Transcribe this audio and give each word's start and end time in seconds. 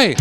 Hi. 0.00 0.14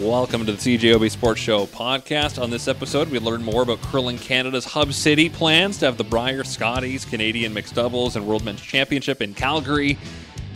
Welcome 0.00 0.46
to 0.46 0.50
the 0.50 0.58
CJOB 0.58 1.08
Sports 1.12 1.40
Show 1.40 1.66
podcast. 1.66 2.42
On 2.42 2.50
this 2.50 2.66
episode, 2.66 3.08
we 3.08 3.20
learn 3.20 3.44
more 3.44 3.62
about 3.62 3.80
Curling 3.82 4.18
Canada's 4.18 4.64
Hub 4.64 4.92
City 4.92 5.28
plans 5.28 5.78
to 5.78 5.84
have 5.84 5.96
the 5.96 6.02
Brier 6.02 6.42
Scotties 6.42 7.04
Canadian 7.04 7.54
Mixed 7.54 7.76
Doubles 7.76 8.16
and 8.16 8.26
World 8.26 8.44
Men's 8.44 8.60
Championship 8.60 9.22
in 9.22 9.32
Calgary 9.32 9.96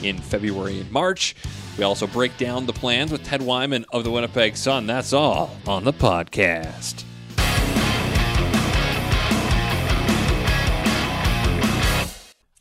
in 0.02 0.18
February 0.18 0.80
and 0.80 0.90
March. 0.90 1.36
We 1.78 1.84
also 1.84 2.08
break 2.08 2.36
down 2.38 2.66
the 2.66 2.72
plans 2.72 3.12
with 3.12 3.22
Ted 3.22 3.40
Wyman 3.40 3.84
of 3.92 4.02
the 4.02 4.10
Winnipeg 4.10 4.56
Sun. 4.56 4.88
That's 4.88 5.12
all 5.12 5.56
on 5.64 5.84
the 5.84 5.92
podcast. 5.92 7.04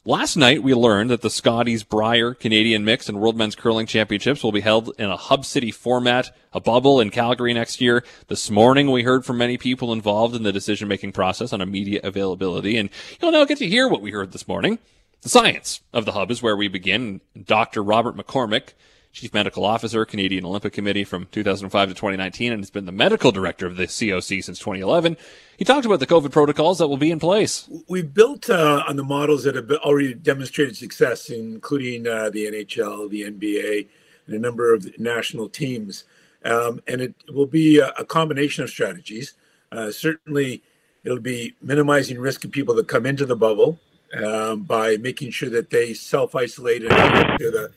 Last 0.08 0.36
night, 0.38 0.62
we 0.62 0.76
learned 0.76 1.10
that 1.10 1.22
the 1.22 1.32
Scotties 1.32 1.82
Brier 1.82 2.36
Canadian 2.36 2.86
Mixed 2.86 3.10
and 3.10 3.20
World 3.20 3.36
Men's 3.36 3.56
Curling 3.56 3.88
Championships 3.88 4.44
will 4.44 4.52
be 4.52 4.62
held 4.62 4.94
in 5.00 5.10
a 5.10 5.18
hub 5.18 5.46
city 5.46 5.72
format, 5.72 6.30
a 6.54 6.60
bubble 6.60 7.00
in 7.00 7.10
Calgary 7.10 7.56
next 7.56 7.82
year. 7.82 8.04
This 8.28 8.52
morning, 8.52 8.92
we 8.92 9.02
heard 9.02 9.26
from 9.26 9.40
many 9.40 9.58
people 9.58 9.92
involved 9.92 10.36
in 10.36 10.44
the 10.44 10.54
decision 10.54 10.88
making 10.88 11.14
process 11.14 11.52
on 11.54 11.60
immediate 11.60 12.04
availability, 12.04 12.78
and 12.78 12.92
you'll 13.20 13.32
now 13.32 13.46
get 13.46 13.58
to 13.58 13.68
hear 13.68 13.88
what 13.88 14.04
we 14.04 14.12
heard 14.12 14.32
this 14.32 14.48
morning. 14.48 14.78
The 15.22 15.30
science 15.30 15.82
of 15.92 16.06
the 16.06 16.12
hub 16.12 16.30
is 16.30 16.40
where 16.40 16.56
we 16.56 16.68
begin. 16.68 17.22
Dr. 17.44 17.82
Robert 17.82 18.16
McCormack 18.16 18.74
Chief 19.16 19.34
Medical 19.34 19.64
Officer, 19.64 20.04
Canadian 20.04 20.44
Olympic 20.44 20.74
Committee 20.74 21.06
from 21.06 21.28
2005 21.32 21.88
to 21.88 21.96
2019, 21.96 22.52
and 22.52 22.62
has 22.62 22.70
been 22.70 22.86
the 22.86 22.92
medical 22.92 23.32
director 23.32 23.66
of 23.66 23.78
the 23.78 23.86
COC 23.88 24.44
since 24.44 24.60
2011. 24.60 25.16
He 25.56 25.64
talked 25.64 25.86
about 25.86 26.02
the 26.02 26.06
COVID 26.06 26.34
protocols 26.34 26.80
that 26.80 26.90
will 26.90 26.98
be 26.98 27.12
in 27.12 27.20
place. 27.20 27.70
We've 27.88 28.14
built 28.14 28.50
uh, 28.50 28.84
on 28.86 28.98
the 28.98 29.06
models 29.06 29.46
that 29.46 29.56
have 29.56 29.72
already 29.72 30.14
demonstrated 30.14 30.76
success, 30.76 31.30
including 31.30 32.06
uh, 32.06 32.30
the 32.30 32.46
NHL, 32.46 33.10
the 33.10 33.22
NBA, 33.22 33.88
and 34.28 34.36
a 34.36 34.40
number 34.40 34.74
of 34.74 35.00
national 35.00 35.48
teams. 35.48 36.04
Um, 36.44 36.82
and 36.86 37.00
it 37.00 37.16
will 37.34 37.48
be 37.48 37.80
a, 37.80 37.94
a 37.98 38.04
combination 38.04 38.66
of 38.66 38.70
strategies. 38.70 39.34
Uh, 39.72 39.92
certainly, 39.92 40.62
it'll 41.06 41.22
be 41.22 41.56
minimizing 41.62 42.20
risk 42.20 42.44
of 42.44 42.52
people 42.52 42.76
that 42.76 42.90
come 42.90 43.06
into 43.06 43.26
the 43.26 43.38
bubble 43.38 43.80
um, 44.14 44.64
by 44.64 44.98
making 44.98 45.32
sure 45.32 45.50
that 45.52 45.70
they 45.70 45.94
self 45.94 46.36
isolate 46.36 46.84
and 46.84 47.40
to 47.40 47.50
the, 47.50 47.72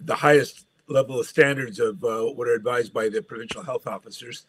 the 0.00 0.14
highest 0.14 0.64
level 0.90 1.20
of 1.20 1.26
standards 1.26 1.78
of 1.78 2.02
uh, 2.04 2.24
what 2.24 2.48
are 2.48 2.54
advised 2.54 2.92
by 2.92 3.08
the 3.08 3.22
provincial 3.22 3.62
health 3.62 3.86
officers 3.86 4.46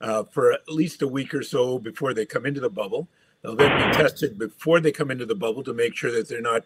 uh, 0.00 0.24
for 0.24 0.52
at 0.52 0.68
least 0.68 1.02
a 1.02 1.08
week 1.08 1.34
or 1.34 1.42
so 1.42 1.78
before 1.78 2.14
they 2.14 2.26
come 2.26 2.46
into 2.46 2.60
the 2.60 2.70
bubble. 2.70 3.08
They'll 3.42 3.56
then 3.56 3.90
be 3.90 3.96
tested 3.96 4.38
before 4.38 4.80
they 4.80 4.92
come 4.92 5.10
into 5.10 5.26
the 5.26 5.34
bubble 5.34 5.62
to 5.64 5.74
make 5.74 5.94
sure 5.94 6.12
that 6.12 6.28
they're 6.28 6.40
not 6.40 6.64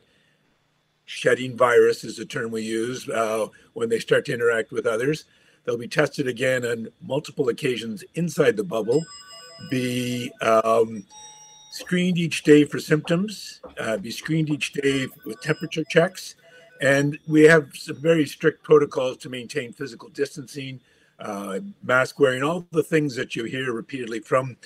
shedding 1.05 1.57
virus, 1.57 2.05
is 2.05 2.17
the 2.17 2.25
term 2.25 2.51
we 2.51 2.63
use, 2.63 3.09
uh, 3.09 3.47
when 3.75 3.89
they 3.89 3.99
start 3.99 4.25
to 4.27 4.35
interact 4.35 4.73
with 4.73 4.87
others. 4.87 5.25
They'll 5.65 5.79
be 5.79 5.89
tested 5.89 6.29
again 6.29 6.65
on 6.65 6.89
multiple 7.01 7.49
occasions 7.49 8.05
inside 8.15 8.57
the 8.57 8.65
bubble, 8.65 9.03
be 9.71 10.31
um, 10.43 11.05
screened 11.73 12.19
each 12.19 12.43
day 12.43 12.65
for 12.65 12.79
symptoms, 12.79 13.61
uh, 13.79 13.97
be 13.97 14.11
screened 14.11 14.51
each 14.51 14.73
day 14.73 15.07
with 15.25 15.41
temperature 15.41 15.85
checks 15.89 16.37
and 16.81 17.19
we 17.27 17.45
have 17.45 17.71
some 17.75 17.97
very 17.97 18.27
strict 18.27 18.63
protocols 18.63 19.19
to 19.19 19.29
maintain 19.29 19.73
physical 19.73 20.09
distancing, 20.09 20.81
uh, 21.19 21.61
mask 21.83 22.19
wearing, 22.19 22.43
all 22.43 22.67
the 22.71 22.83
things 22.83 23.15
that 23.17 23.35
you 23.35 23.45
hear 23.45 23.73
repeatedly 23.73 24.21
from 24.21 24.57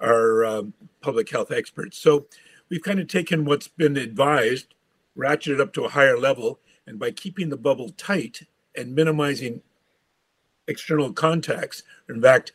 our 0.00 0.44
um, 0.44 0.74
public 1.00 1.30
health 1.30 1.52
experts. 1.52 1.98
So 1.98 2.26
we've 2.68 2.82
kind 2.82 3.00
of 3.00 3.08
taken 3.08 3.44
what's 3.44 3.68
been 3.68 3.96
advised, 3.96 4.74
ratcheted 5.16 5.60
up 5.60 5.72
to 5.74 5.84
a 5.84 5.88
higher 5.88 6.18
level, 6.18 6.58
and 6.86 6.98
by 6.98 7.10
keeping 7.12 7.48
the 7.48 7.56
bubble 7.56 7.90
tight 7.90 8.42
and 8.76 8.94
minimizing 8.94 9.62
external 10.66 11.12
contacts, 11.12 11.82
in 12.08 12.20
fact, 12.20 12.52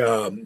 um, 0.00 0.44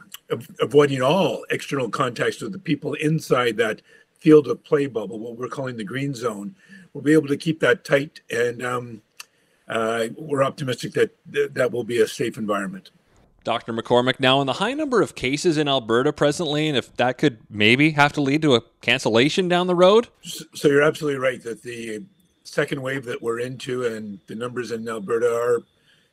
avoiding 0.60 1.03
all 1.03 1.44
external 1.50 1.88
contacts 1.88 2.41
with 2.41 2.53
the 2.53 2.59
people 2.59 2.94
inside 2.94 3.56
that 3.56 3.82
field 4.22 4.47
of 4.47 4.62
play 4.62 4.87
bubble, 4.87 5.19
what 5.19 5.37
we're 5.37 5.49
calling 5.49 5.77
the 5.77 5.84
green 5.84 6.15
zone, 6.15 6.55
we'll 6.93 7.03
be 7.03 7.12
able 7.12 7.27
to 7.27 7.37
keep 7.37 7.59
that 7.60 7.84
tight, 7.84 8.21
and 8.31 8.65
um, 8.65 9.03
uh, 9.69 10.06
we're 10.16 10.44
optimistic 10.44 10.93
that 10.93 11.10
th- 11.33 11.50
that 11.53 11.72
will 11.72 11.83
be 11.83 12.00
a 12.00 12.06
safe 12.06 12.38
environment. 12.38 12.91
Dr. 13.43 13.72
McCormack, 13.72 14.21
now 14.21 14.38
on 14.38 14.47
the 14.47 14.53
high 14.53 14.75
number 14.75 15.03
of 15.03 15.16
cases 15.16 15.59
in 15.59 15.66
Alberta 15.66 16.12
presently, 16.12 16.69
and 16.69 16.77
if 16.77 16.94
that 16.97 17.19
could 17.19 17.38
maybe 17.50 17.91
have 17.91 18.12
to 18.12 18.21
lead 18.21 18.43
to 18.43 18.55
a 18.55 18.60
cancellation 18.81 19.49
down 19.49 19.66
the 19.66 19.75
road? 19.75 20.06
So 20.54 20.69
you're 20.69 20.83
absolutely 20.83 21.19
right 21.19 21.43
that 21.43 21.62
the 21.62 22.04
second 22.44 22.81
wave 22.81 23.04
that 23.06 23.21
we're 23.21 23.41
into 23.41 23.84
and 23.84 24.21
the 24.28 24.37
numbers 24.37 24.71
in 24.71 24.89
Alberta 24.89 25.34
are 25.34 25.62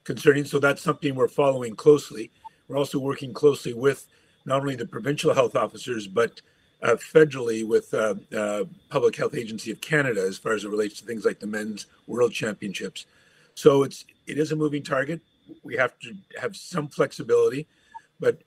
concerning. 0.03 0.45
So 0.45 0.57
that's 0.57 0.81
something 0.81 1.13
we're 1.13 1.27
following 1.27 1.75
closely. 1.75 2.31
We're 2.67 2.77
also 2.77 2.97
working 2.97 3.31
closely 3.31 3.73
with 3.73 4.07
not 4.45 4.61
only 4.61 4.75
the 4.75 4.87
provincial 4.87 5.35
health 5.35 5.55
officers, 5.55 6.07
but 6.07 6.41
uh, 6.81 6.95
federally 6.95 7.67
with 7.67 7.93
uh, 7.93 8.15
uh, 8.35 8.63
Public 8.89 9.15
Health 9.15 9.35
Agency 9.35 9.71
of 9.71 9.81
Canada 9.81 10.21
as 10.21 10.37
far 10.37 10.53
as 10.53 10.63
it 10.63 10.69
relates 10.69 10.99
to 10.99 11.05
things 11.05 11.25
like 11.25 11.39
the 11.39 11.47
men's 11.47 11.87
World 12.07 12.31
Championships. 12.31 13.05
So 13.55 13.83
it's 13.83 14.05
it 14.27 14.37
is 14.37 14.51
a 14.51 14.55
moving 14.55 14.83
target. 14.83 15.21
We 15.63 15.75
have 15.75 15.97
to 15.99 16.13
have 16.39 16.55
some 16.55 16.87
flexibility, 16.87 17.67
but 18.19 18.41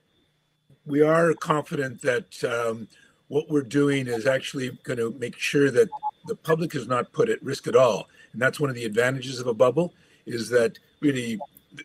we 0.85 1.01
are 1.01 1.33
confident 1.33 2.01
that 2.01 2.43
um, 2.43 2.87
what 3.27 3.49
we're 3.49 3.61
doing 3.61 4.07
is 4.07 4.25
actually 4.25 4.71
going 4.83 4.99
to 4.99 5.11
make 5.19 5.37
sure 5.37 5.69
that 5.71 5.89
the 6.27 6.35
public 6.35 6.75
is 6.75 6.87
not 6.87 7.11
put 7.11 7.29
at 7.29 7.43
risk 7.43 7.67
at 7.67 7.75
all. 7.75 8.07
And 8.31 8.41
that's 8.41 8.59
one 8.59 8.69
of 8.69 8.75
the 8.75 8.85
advantages 8.85 9.39
of 9.39 9.47
a 9.47 9.53
bubble 9.53 9.93
is 10.25 10.49
that 10.49 10.79
really 11.01 11.39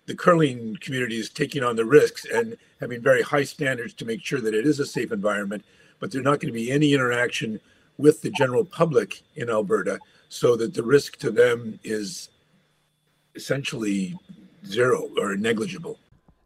the 0.06 0.14
curling 0.14 0.76
community 0.80 1.16
is 1.16 1.30
taking 1.30 1.62
on 1.62 1.76
the 1.76 1.84
risks 1.84 2.26
and 2.26 2.56
having 2.80 3.00
very 3.00 3.22
high 3.22 3.44
standards 3.44 3.94
to 3.94 4.04
make 4.04 4.24
sure 4.24 4.40
that 4.40 4.54
it 4.54 4.66
is 4.66 4.80
a 4.80 4.86
safe 4.86 5.12
environment 5.12 5.64
but 6.00 6.10
there's 6.10 6.24
not 6.24 6.40
going 6.40 6.52
to 6.52 6.58
be 6.58 6.70
any 6.70 6.94
interaction 6.94 7.60
with 7.96 8.22
the 8.22 8.30
general 8.30 8.64
public 8.64 9.22
in 9.36 9.50
Alberta, 9.50 9.98
so 10.28 10.56
that 10.56 10.74
the 10.74 10.82
risk 10.82 11.16
to 11.18 11.30
them 11.30 11.78
is 11.82 12.28
essentially 13.34 14.14
zero 14.66 15.08
or 15.18 15.36
negligible. 15.36 15.98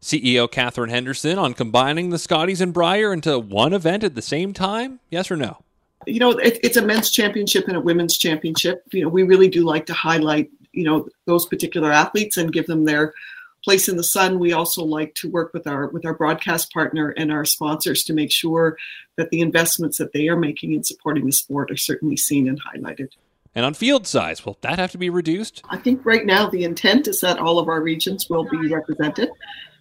CEO 0.03 0.51
Katherine 0.51 0.91
Henderson 0.91 1.39
on 1.39 1.55
combining 1.55 2.11
the 2.11 2.19
Scotties 2.19 2.61
and 2.61 2.73
Brier 2.73 3.13
into 3.13 3.39
one 3.39 3.73
event 3.73 4.03
at 4.03 4.15
the 4.15 4.23
same 4.23 4.53
time? 4.53 4.99
Yes 5.11 5.31
or 5.31 5.37
no? 5.37 5.63
You 6.07 6.19
know, 6.19 6.33
it, 6.33 6.59
it's 6.65 6.77
a 6.77 6.83
men's 6.83 7.11
championship 7.11 7.69
and 7.69 7.77
a 7.77 7.81
women's 7.81 8.17
championship. 8.17 8.83
You 8.93 9.03
know, 9.03 9.09
we 9.09 9.23
really 9.23 9.49
do 9.49 9.65
like 9.65 9.87
to 9.87 9.95
highlight, 9.95 10.51
you 10.73 10.85
know, 10.85 11.09
those 11.27 11.47
particular 11.47 11.93
athletes 11.93 12.37
and 12.37 12.53
give 12.53 12.67
them 12.67 12.85
their 12.85 13.15
place 13.65 13.89
in 13.89 13.97
the 13.97 14.05
sun 14.05 14.39
we 14.39 14.53
also 14.53 14.85
like 14.85 15.15
to 15.15 15.31
work 15.31 15.53
with 15.53 15.67
our 15.67 15.89
with 15.89 16.05
our 16.05 16.15
broadcast 16.15 16.73
partner 16.73 17.11
and 17.11 17.33
our 17.33 17.45
sponsors 17.45 18.03
to 18.05 18.13
make 18.13 18.31
sure 18.31 18.77
that 19.17 19.31
the 19.31 19.41
investments 19.41 19.99
that 19.99 20.13
they 20.13 20.29
are 20.29 20.37
making 20.37 20.73
in 20.73 20.83
supporting 20.83 21.27
the 21.27 21.33
sport 21.33 21.71
are 21.71 21.77
certainly 21.77 22.17
seen 22.17 22.49
and 22.49 22.61
highlighted. 22.63 23.09
And 23.55 23.67
on 23.67 23.75
field 23.75 24.07
size 24.07 24.45
will 24.45 24.57
that 24.63 24.79
have 24.79 24.93
to 24.93 24.99
be 24.99 25.11
reduced? 25.11 25.63
I 25.69 25.77
think 25.77 26.05
right 26.05 26.25
now 26.25 26.49
the 26.49 26.65
intent 26.65 27.09
is 27.09 27.21
that 27.21 27.39
all 27.39 27.59
of 27.59 27.69
our 27.69 27.83
regions 27.83 28.29
will 28.29 28.45
be 28.45 28.69
represented. 28.69 29.31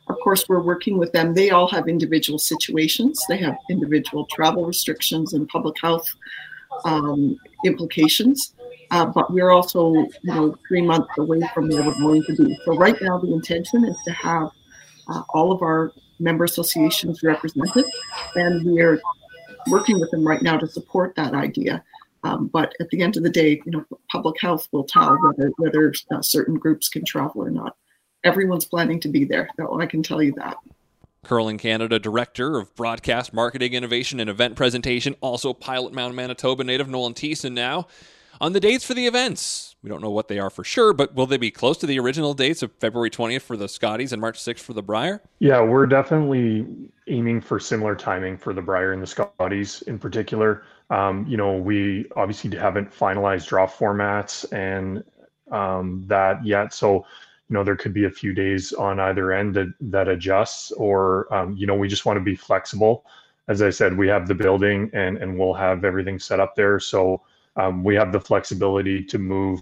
Of 0.08 0.18
course 0.24 0.50
we're 0.50 0.62
working 0.62 0.98
with 0.98 1.14
them. 1.14 1.34
They 1.34 1.52
all 1.52 1.70
have 1.70 1.88
individual 1.88 2.40
situations. 2.40 3.24
They 3.30 3.38
have 3.38 3.56
individual 3.70 4.26
travel 4.26 4.66
restrictions 4.66 5.34
and 5.34 5.48
public 5.48 5.76
health 5.82 6.06
um, 6.86 7.38
implications 7.66 8.54
uh, 8.92 9.06
but 9.06 9.34
we're 9.34 9.52
also, 9.52 9.94
you 9.94 10.10
know, 10.24 10.56
three 10.68 10.82
months 10.82 11.10
away 11.18 11.42
from 11.54 11.70
where 11.70 11.82
we're 11.82 11.98
going 12.00 12.24
to 12.24 12.36
be. 12.36 12.58
So 12.66 12.76
right 12.76 12.96
now, 13.02 13.18
the 13.18 13.34
intention 13.34 13.86
is 13.86 13.98
to 14.06 14.12
have 14.12 14.50
uh, 15.08 15.22
all 15.30 15.52
of 15.54 15.62
our 15.62 15.94
member 16.20 16.44
associations 16.44 17.24
represented, 17.24 17.86
and 18.36 18.66
we're 18.66 19.02
working 19.68 20.00
with 20.00 20.12
them 20.12 20.28
right 20.28 20.42
now 20.42 20.58
to 20.58 20.68
support 20.68 21.16
that 21.16 21.34
idea. 21.34 21.82
Um, 22.24 22.48
but 22.48 22.74
at 22.80 22.90
the 22.90 23.02
end 23.02 23.16
of 23.16 23.24
the 23.24 23.30
day, 23.30 23.62
you 23.66 23.72
know, 23.72 23.86
public 24.12 24.40
health 24.40 24.68
will 24.74 24.84
tell 24.84 25.18
whether 25.18 25.52
whether 25.58 25.94
uh, 26.12 26.22
certain 26.22 26.56
groups 26.56 26.90
can 26.90 27.06
travel 27.06 27.42
or 27.44 27.50
not. 27.50 27.78
Everyone's 28.24 28.66
planning 28.66 29.00
to 29.00 29.08
be 29.08 29.24
there, 29.24 29.50
though. 29.58 29.80
I 29.80 29.86
can 29.86 30.04
tell 30.04 30.22
you 30.22 30.34
that. 30.34 30.58
Curling 31.24 31.60
Canada 31.60 31.98
Director 31.98 32.58
of 32.58 32.76
Broadcast 32.76 33.34
Marketing 33.34 33.74
Innovation 33.74 34.20
and 34.20 34.30
Event 34.30 34.56
Presentation, 34.56 35.16
also 35.22 35.54
Pilot 35.54 35.94
Mound, 35.94 36.16
Manitoba 36.16 36.64
native 36.64 36.90
Nolan 36.90 37.14
Thiessen 37.14 37.54
now 37.54 37.88
on 38.42 38.54
the 38.54 38.60
dates 38.60 38.84
for 38.84 38.96
the 38.96 39.06
events. 39.06 39.76
We 39.84 39.90
don't 39.90 40.02
know 40.02 40.10
what 40.10 40.28
they 40.28 40.40
are 40.40 40.50
for 40.50 40.64
sure, 40.64 40.94
but 40.94 41.14
will 41.14 41.28
they 41.28 41.38
be 41.38 41.52
close 41.52 41.78
to 41.78 41.86
the 41.86 42.00
original 42.00 42.34
dates 42.34 42.64
of 42.64 42.72
February 42.80 43.12
20th 43.12 43.44
for 43.44 43.56
the 43.56 43.70
Scotties 43.70 44.12
and 44.12 44.20
March 44.20 44.40
6th 44.40 44.60
for 44.60 44.74
the 44.74 44.82
Brier? 44.82 45.22
Yeah, 45.40 45.62
we're 45.62 45.86
definitely 45.86 46.66
aiming 47.08 47.42
for 47.42 47.60
similar 47.60 47.96
timing 47.96 48.38
for 48.38 48.54
the 48.54 48.62
Brier 48.62 48.94
and 48.94 49.02
the 49.02 49.08
Scotties 49.08 49.84
in 49.84 50.00
particular. 50.00 50.64
Um, 50.90 51.26
you 51.28 51.38
know, 51.38 51.56
we 51.56 52.08
obviously 52.16 52.56
haven't 52.58 52.92
finalized 52.92 53.48
draw 53.48 53.68
formats 53.68 54.52
and 54.52 55.04
um, 55.52 56.04
that 56.08 56.44
yet. 56.44 56.74
So, 56.74 56.96
you 56.96 57.54
know, 57.54 57.64
there 57.64 57.76
could 57.76 57.94
be 57.94 58.06
a 58.06 58.12
few 58.12 58.34
days 58.34 58.74
on 58.74 59.00
either 59.00 59.32
end 59.34 59.54
that, 59.54 59.72
that 59.82 60.08
adjusts, 60.08 60.72
or, 60.72 61.32
um, 61.34 61.56
you 61.56 61.68
know, 61.68 61.76
we 61.76 61.88
just 61.88 62.08
want 62.08 62.18
to 62.18 62.24
be 62.24 62.36
flexible. 62.36 63.06
As 63.48 63.62
I 63.62 63.70
said, 63.70 63.98
we 63.98 64.08
have 64.08 64.28
the 64.28 64.36
building 64.36 64.90
and, 64.94 65.18
and 65.18 65.38
we'll 65.38 65.54
have 65.54 65.86
everything 65.86 66.18
set 66.18 66.40
up 66.40 66.56
there. 66.56 66.80
So, 66.80 67.22
um, 67.56 67.84
we 67.84 67.96
have 67.96 68.12
the 68.12 68.20
flexibility 68.20 69.04
to 69.04 69.18
move 69.18 69.62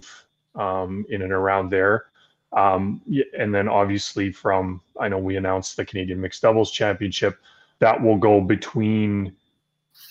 um, 0.54 1.04
in 1.08 1.22
and 1.22 1.32
around 1.32 1.70
there. 1.70 2.06
Um, 2.52 3.00
and 3.38 3.54
then 3.54 3.68
obviously 3.68 4.32
from 4.32 4.80
I 4.98 5.08
know 5.08 5.18
we 5.18 5.36
announced 5.36 5.76
the 5.76 5.84
Canadian 5.84 6.20
Mixed 6.20 6.42
Doubles 6.42 6.72
Championship 6.72 7.38
that 7.78 8.00
will 8.02 8.16
go 8.16 8.40
between 8.40 9.36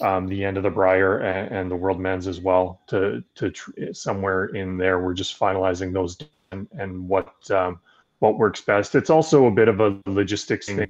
um, 0.01 0.27
the 0.27 0.45
end 0.45 0.55
of 0.55 0.63
the 0.63 0.69
Brier 0.69 1.19
and, 1.19 1.51
and, 1.51 1.71
the 1.71 1.75
World 1.75 1.99
Men's 1.99 2.27
as 2.27 2.39
well 2.39 2.81
to 2.87 3.23
to 3.35 3.51
tr- 3.51 3.71
somewhere 3.91 4.45
in 4.45 4.77
there. 4.77 4.99
We're 4.99 5.13
just 5.13 5.37
finalizing 5.37 5.91
those 5.91 6.17
and, 6.51 6.67
and 6.77 7.09
what 7.09 7.33
um, 7.51 7.79
what 8.19 8.37
works 8.37 8.61
best. 8.61 8.95
It's 8.95 9.09
also 9.09 9.47
a 9.47 9.51
bit 9.51 9.67
of 9.67 9.81
a 9.81 9.99
logistics 10.05 10.67
thing 10.67 10.89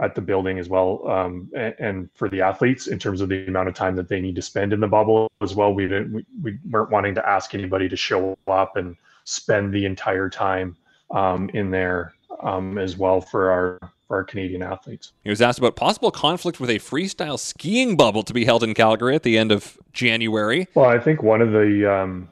at 0.00 0.14
the 0.14 0.20
building 0.20 0.58
as 0.58 0.68
well, 0.68 1.06
um, 1.08 1.50
and, 1.54 1.74
and, 1.78 2.10
for 2.14 2.28
the 2.28 2.40
athletes 2.40 2.86
in 2.86 2.98
terms 2.98 3.20
of 3.20 3.28
the 3.28 3.46
amount 3.46 3.68
of 3.68 3.74
time 3.74 3.96
that 3.96 4.08
they 4.08 4.20
need 4.20 4.34
to 4.34 4.42
spend 4.42 4.72
in 4.72 4.80
the 4.80 4.86
bubble 4.86 5.30
as 5.40 5.54
well. 5.54 5.72
We 5.72 5.84
didn't 5.88 6.12
we, 6.12 6.24
we 6.42 6.58
weren't 6.70 6.90
wanting 6.90 7.14
to 7.16 7.28
ask 7.28 7.54
anybody 7.54 7.88
to 7.88 7.96
show 7.96 8.36
up 8.48 8.76
and 8.76 8.96
spend 9.24 9.72
the 9.72 9.84
entire 9.84 10.28
time 10.28 10.76
um, 11.10 11.50
in 11.50 11.70
there 11.70 12.14
um, 12.42 12.78
as 12.78 12.96
well 12.96 13.20
for 13.20 13.50
our 13.50 13.92
for 14.06 14.16
our 14.16 14.24
Canadian 14.24 14.62
athletes. 14.62 15.12
He 15.24 15.30
was 15.30 15.42
asked 15.42 15.58
about 15.58 15.76
possible 15.76 16.10
conflict 16.10 16.60
with 16.60 16.70
a 16.70 16.78
freestyle 16.78 17.38
skiing 17.38 17.96
bubble 17.96 18.22
to 18.22 18.32
be 18.32 18.44
held 18.44 18.62
in 18.62 18.74
Calgary 18.74 19.14
at 19.14 19.24
the 19.24 19.36
end 19.36 19.50
of 19.50 19.78
January. 19.92 20.68
Well, 20.74 20.88
I 20.88 20.98
think 20.98 21.22
one 21.22 21.42
of 21.42 21.52
the 21.52 21.92
um, 21.92 22.28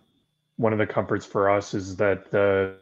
one 0.56 0.72
of 0.72 0.78
the 0.78 0.86
comforts 0.86 1.26
for 1.26 1.50
us 1.50 1.74
is 1.74 1.96
that 1.96 2.30
the 2.30 2.76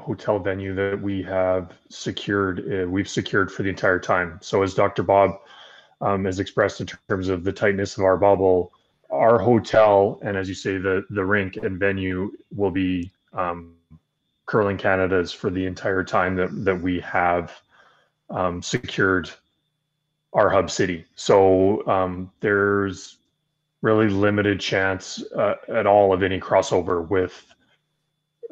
hotel 0.00 0.38
venue 0.38 0.74
that 0.74 1.00
we 1.00 1.22
have 1.22 1.72
secured, 1.88 2.60
uh, 2.72 2.88
we've 2.88 3.08
secured 3.08 3.50
for 3.50 3.62
the 3.62 3.68
entire 3.68 3.98
time. 3.98 4.38
So 4.42 4.62
as 4.62 4.74
Dr. 4.74 5.02
Bob 5.02 5.40
um, 6.00 6.24
has 6.26 6.38
expressed 6.38 6.80
in 6.80 6.88
terms 7.08 7.28
of 7.28 7.44
the 7.44 7.52
tightness 7.52 7.96
of 7.96 8.04
our 8.04 8.16
bubble, 8.16 8.72
our 9.10 9.38
hotel 9.38 10.18
and 10.22 10.36
as 10.36 10.48
you 10.48 10.54
say, 10.54 10.76
the 10.76 11.04
the 11.10 11.24
rink 11.24 11.56
and 11.56 11.78
venue 11.78 12.32
will 12.54 12.70
be 12.70 13.10
um, 13.32 13.74
Curling 14.46 14.76
Canada's 14.76 15.32
for 15.32 15.50
the 15.50 15.64
entire 15.64 16.04
time 16.04 16.34
that 16.36 16.64
that 16.64 16.80
we 16.80 17.00
have 17.00 17.52
um, 18.30 18.60
secured 18.60 19.30
our 20.32 20.50
hub 20.50 20.70
city. 20.70 21.04
So 21.14 21.86
um, 21.86 22.30
there's 22.40 23.18
really 23.82 24.08
limited 24.08 24.60
chance 24.60 25.22
uh, 25.36 25.54
at 25.68 25.86
all 25.86 26.12
of 26.12 26.22
any 26.22 26.40
crossover 26.40 27.06
with 27.08 27.53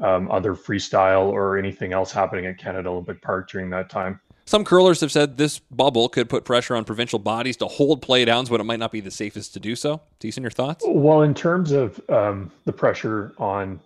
um, 0.00 0.30
other 0.30 0.54
freestyle 0.54 1.26
or 1.26 1.58
anything 1.58 1.92
else 1.92 2.12
happening 2.12 2.46
at 2.46 2.58
Canada 2.58 2.88
Olympic 2.88 3.20
Park 3.22 3.50
during 3.50 3.70
that 3.70 3.90
time. 3.90 4.20
Some 4.44 4.64
curlers 4.64 5.00
have 5.00 5.12
said 5.12 5.36
this 5.36 5.60
bubble 5.60 6.08
could 6.08 6.28
put 6.28 6.44
pressure 6.44 6.74
on 6.74 6.84
provincial 6.84 7.18
bodies 7.18 7.56
to 7.58 7.66
hold 7.66 8.04
playdowns 8.04 8.50
when 8.50 8.60
it 8.60 8.64
might 8.64 8.80
not 8.80 8.90
be 8.90 9.00
the 9.00 9.10
safest 9.10 9.54
to 9.54 9.60
do 9.60 9.76
so. 9.76 10.00
Thiessen, 10.20 10.42
your 10.42 10.50
thoughts? 10.50 10.84
Well, 10.86 11.22
in 11.22 11.32
terms 11.32 11.70
of 11.70 12.00
um, 12.10 12.50
the 12.64 12.72
pressure 12.72 13.32
on 13.38 13.80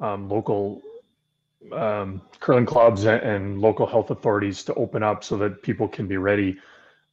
um, 0.00 0.28
local 0.28 0.80
um, 1.72 2.22
curling 2.40 2.66
clubs 2.66 3.04
and 3.04 3.60
local 3.60 3.86
health 3.86 4.10
authorities 4.10 4.64
to 4.64 4.74
open 4.74 5.02
up 5.02 5.22
so 5.22 5.36
that 5.36 5.62
people 5.62 5.86
can 5.86 6.06
be 6.06 6.16
ready. 6.16 6.56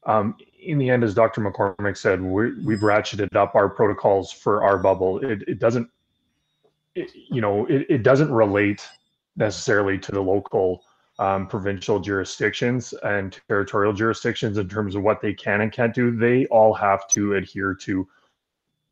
Um, 0.06 0.36
in 0.60 0.78
the 0.78 0.90
end, 0.90 1.04
as 1.04 1.14
Dr. 1.14 1.42
McCormack 1.42 1.98
said, 1.98 2.22
we 2.22 2.74
have 2.74 2.82
ratcheted 2.82 3.36
up 3.36 3.56
our 3.56 3.70
protocols 3.70 4.32
for 4.32 4.64
our 4.64 4.78
bubble. 4.78 5.20
It, 5.20 5.44
it 5.48 5.60
doesn't, 5.60 5.90
it, 6.98 7.12
you 7.14 7.42
know, 7.42 7.66
it, 7.68 7.86
it, 7.90 8.04
doesn't 8.04 8.32
relate 8.32 8.88
necessarily 9.36 9.98
to 10.00 10.12
the 10.12 10.22
local 10.22 10.84
um, 11.20 11.48
provincial 11.48 12.00
jurisdictions 12.00 12.94
and 13.04 13.40
territorial 13.48 13.94
jurisdictions 13.94 14.58
in 14.58 14.68
terms 14.68 14.96
of 14.96 15.04
what 15.04 15.22
they 15.22 15.34
can 15.34 15.62
and 15.62 15.72
can't 15.72 15.94
do. 15.94 16.12
They 16.12 16.46
all 16.48 16.74
have 16.74 17.08
to 17.10 17.36
adhere 17.36 17.74
to 17.76 18.08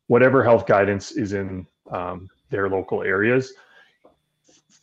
whatever 0.06 0.44
health 0.44 0.66
guidance 0.66 1.12
is 1.12 1.32
in 1.32 1.66
um, 1.90 2.28
their 2.50 2.68
local 2.68 3.02
areas 3.02 3.52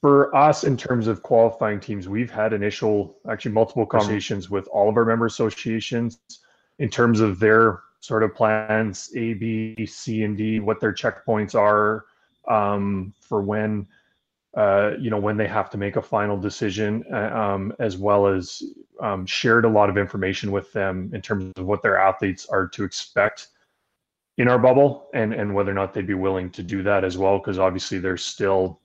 for 0.02 0.36
us 0.36 0.66
in 0.66 0.76
terms 0.76 1.08
of 1.08 1.24
qualifying 1.24 1.80
teams 1.80 2.10
we've 2.10 2.30
had 2.30 2.52
initial 2.52 3.16
actually 3.30 3.54
multiple 3.54 3.86
conversations 3.86 4.50
with 4.50 4.68
all 4.68 4.90
of 4.90 4.98
our 4.98 5.06
member 5.06 5.26
associations 5.26 6.20
in 6.80 6.90
terms 6.90 7.22
of 7.22 7.40
their 7.40 7.80
sort 8.02 8.22
of 8.22 8.36
plans 8.36 9.10
a 9.16 9.34
b 9.36 9.86
c 9.86 10.24
and 10.24 10.38
d 10.38 10.60
what 10.60 10.82
their 10.82 10.92
checkpoints 10.92 11.56
are 11.56 12.04
um, 12.48 13.14
for 13.20 13.42
when 13.42 13.88
uh, 14.56 14.92
you 15.00 15.10
know 15.10 15.18
when 15.18 15.38
they 15.38 15.48
have 15.48 15.70
to 15.70 15.78
make 15.78 15.96
a 15.96 16.02
final 16.02 16.38
decision 16.38 17.04
uh, 17.12 17.32
um, 17.36 17.74
as 17.80 17.98
well 17.98 18.28
as 18.28 18.62
um, 19.00 19.26
shared 19.26 19.66
a 19.66 19.70
lot 19.70 19.90
of 19.90 19.98
information 19.98 20.52
with 20.52 20.72
them 20.74 21.10
in 21.14 21.22
terms 21.22 21.52
of 21.58 21.66
what 21.66 21.82
their 21.82 21.98
athletes 21.98 22.46
are 22.48 22.68
to 22.68 22.84
expect 22.84 23.48
in 24.38 24.48
our 24.48 24.60
bubble 24.60 25.10
and 25.14 25.34
and 25.34 25.54
whether 25.54 25.72
or 25.72 25.76
not 25.76 25.94
they'd 25.94 26.08
be 26.08 26.14
willing 26.14 26.50
to 26.50 26.64
do 26.64 26.84
that 26.84 27.04
as 27.04 27.18
well 27.18 27.38
because 27.40 27.60
obviously 27.60 27.98
there's 27.98 28.24
still 28.24 28.80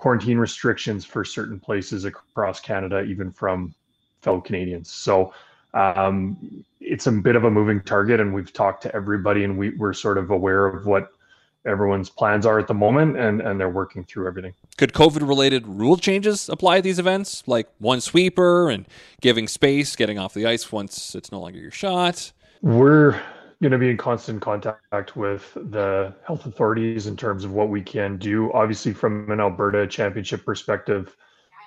quarantine 0.00 0.38
restrictions 0.38 1.04
for 1.04 1.26
certain 1.26 1.60
places 1.60 2.06
across 2.06 2.58
Canada, 2.58 3.02
even 3.02 3.30
from 3.30 3.74
fellow 4.22 4.40
Canadians. 4.40 4.90
So 4.90 5.34
um, 5.74 6.64
it's 6.80 7.06
a 7.06 7.12
bit 7.12 7.36
of 7.36 7.44
a 7.44 7.50
moving 7.50 7.82
target, 7.82 8.18
and 8.18 8.32
we've 8.32 8.52
talked 8.52 8.82
to 8.84 8.94
everybody, 8.94 9.44
and 9.44 9.58
we, 9.58 9.70
we're 9.76 9.92
sort 9.92 10.16
of 10.16 10.30
aware 10.30 10.66
of 10.66 10.86
what 10.86 11.12
everyone's 11.66 12.08
plans 12.08 12.46
are 12.46 12.58
at 12.58 12.66
the 12.66 12.74
moment, 12.74 13.18
and, 13.18 13.40
and 13.40 13.60
they're 13.60 13.68
working 13.68 14.04
through 14.04 14.26
everything. 14.26 14.54
Could 14.78 14.92
COVID 14.92 15.26
related 15.28 15.66
rule 15.66 15.96
changes 15.96 16.48
apply 16.48 16.78
at 16.78 16.84
these 16.84 16.98
events, 16.98 17.42
like 17.46 17.68
one 17.78 18.00
sweeper 18.00 18.70
and 18.70 18.86
giving 19.20 19.46
space, 19.46 19.96
getting 19.96 20.18
off 20.18 20.34
the 20.34 20.46
ice 20.46 20.72
once 20.72 21.14
it's 21.14 21.30
no 21.30 21.40
longer 21.40 21.58
your 21.58 21.70
shot? 21.70 22.32
We're 22.62 23.20
going 23.62 23.72
to 23.72 23.78
be 23.78 23.90
in 23.90 23.96
constant 23.98 24.40
contact 24.40 25.16
with 25.16 25.52
the 25.54 26.14
health 26.26 26.46
authorities 26.46 27.06
in 27.06 27.16
terms 27.16 27.44
of 27.44 27.52
what 27.52 27.68
we 27.68 27.82
can 27.82 28.16
do. 28.16 28.50
Obviously, 28.52 28.94
from 28.94 29.30
an 29.30 29.40
Alberta 29.40 29.86
championship 29.86 30.46
perspective, 30.46 31.14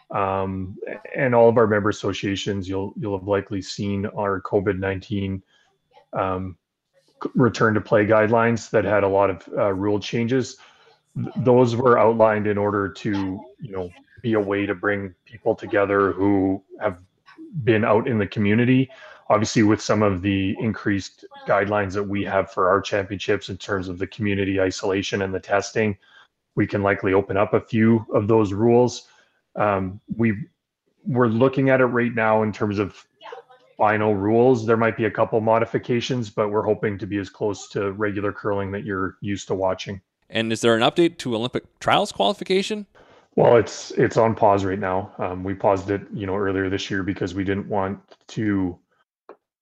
um, 0.09 0.75
and 1.15 1.33
all 1.33 1.49
of 1.49 1.57
our 1.57 1.67
member 1.67 1.89
associations, 1.89 2.67
you'll 2.67 2.93
you'll 2.97 3.17
have 3.17 3.27
likely 3.27 3.61
seen 3.61 4.05
our 4.07 4.41
COVID 4.41 4.79
nineteen 4.79 5.43
um, 6.13 6.57
return 7.35 7.73
to 7.73 7.81
play 7.81 8.05
guidelines 8.05 8.69
that 8.71 8.85
had 8.85 9.03
a 9.03 9.07
lot 9.07 9.29
of 9.29 9.49
uh, 9.57 9.73
rule 9.73 9.99
changes. 9.99 10.57
Th- 11.15 11.33
those 11.37 11.75
were 11.75 11.97
outlined 11.97 12.47
in 12.47 12.57
order 12.57 12.89
to 12.89 13.39
you 13.59 13.71
know 13.71 13.89
be 14.21 14.33
a 14.33 14.39
way 14.39 14.65
to 14.65 14.75
bring 14.75 15.13
people 15.25 15.55
together 15.55 16.11
who 16.13 16.63
have 16.79 16.97
been 17.63 17.83
out 17.83 18.07
in 18.07 18.17
the 18.17 18.27
community. 18.27 18.89
Obviously 19.29 19.63
with 19.63 19.81
some 19.81 20.03
of 20.03 20.21
the 20.21 20.55
increased 20.59 21.25
guidelines 21.47 21.93
that 21.93 22.03
we 22.03 22.23
have 22.23 22.51
for 22.51 22.69
our 22.69 22.81
championships 22.81 23.49
in 23.49 23.57
terms 23.57 23.87
of 23.87 23.97
the 23.97 24.07
community 24.07 24.59
isolation 24.59 25.21
and 25.21 25.33
the 25.33 25.39
testing 25.39 25.97
we 26.55 26.67
can 26.67 26.83
likely 26.83 27.13
open 27.13 27.37
up 27.37 27.53
a 27.53 27.61
few 27.61 28.05
of 28.13 28.27
those 28.27 28.53
rules. 28.53 29.07
Um, 29.55 29.99
we 30.15 30.35
we're 31.05 31.27
looking 31.27 31.69
at 31.69 31.81
it 31.81 31.85
right 31.85 32.13
now 32.13 32.43
in 32.43 32.53
terms 32.53 32.79
of 32.79 33.05
final 33.77 34.15
rules 34.15 34.65
there 34.65 34.77
might 34.77 34.97
be 34.97 35.05
a 35.05 35.11
couple 35.11 35.39
modifications 35.41 36.29
but 36.29 36.49
we're 36.49 36.63
hoping 36.63 36.97
to 36.97 37.07
be 37.07 37.17
as 37.17 37.29
close 37.29 37.67
to 37.69 37.91
regular 37.93 38.31
curling 38.31 38.71
that 38.71 38.83
you're 38.83 39.17
used 39.21 39.47
to 39.47 39.55
watching 39.55 40.01
and 40.29 40.51
is 40.51 40.61
there 40.61 40.75
an 40.75 40.81
update 40.81 41.17
to 41.17 41.35
olympic 41.35 41.63
trials 41.79 42.11
qualification 42.11 42.85
well, 43.35 43.57
it's 43.57 43.91
it's 43.91 44.17
on 44.17 44.35
pause 44.35 44.63
right 44.63 44.77
now. 44.77 45.11
Um, 45.17 45.43
we 45.43 45.55
paused 45.55 45.89
it, 45.89 46.01
you 46.13 46.27
know, 46.27 46.35
earlier 46.35 46.69
this 46.69 46.91
year 46.91 47.01
because 47.01 47.33
we 47.33 47.43
didn't 47.43 47.67
want 47.67 47.99
to 48.29 48.77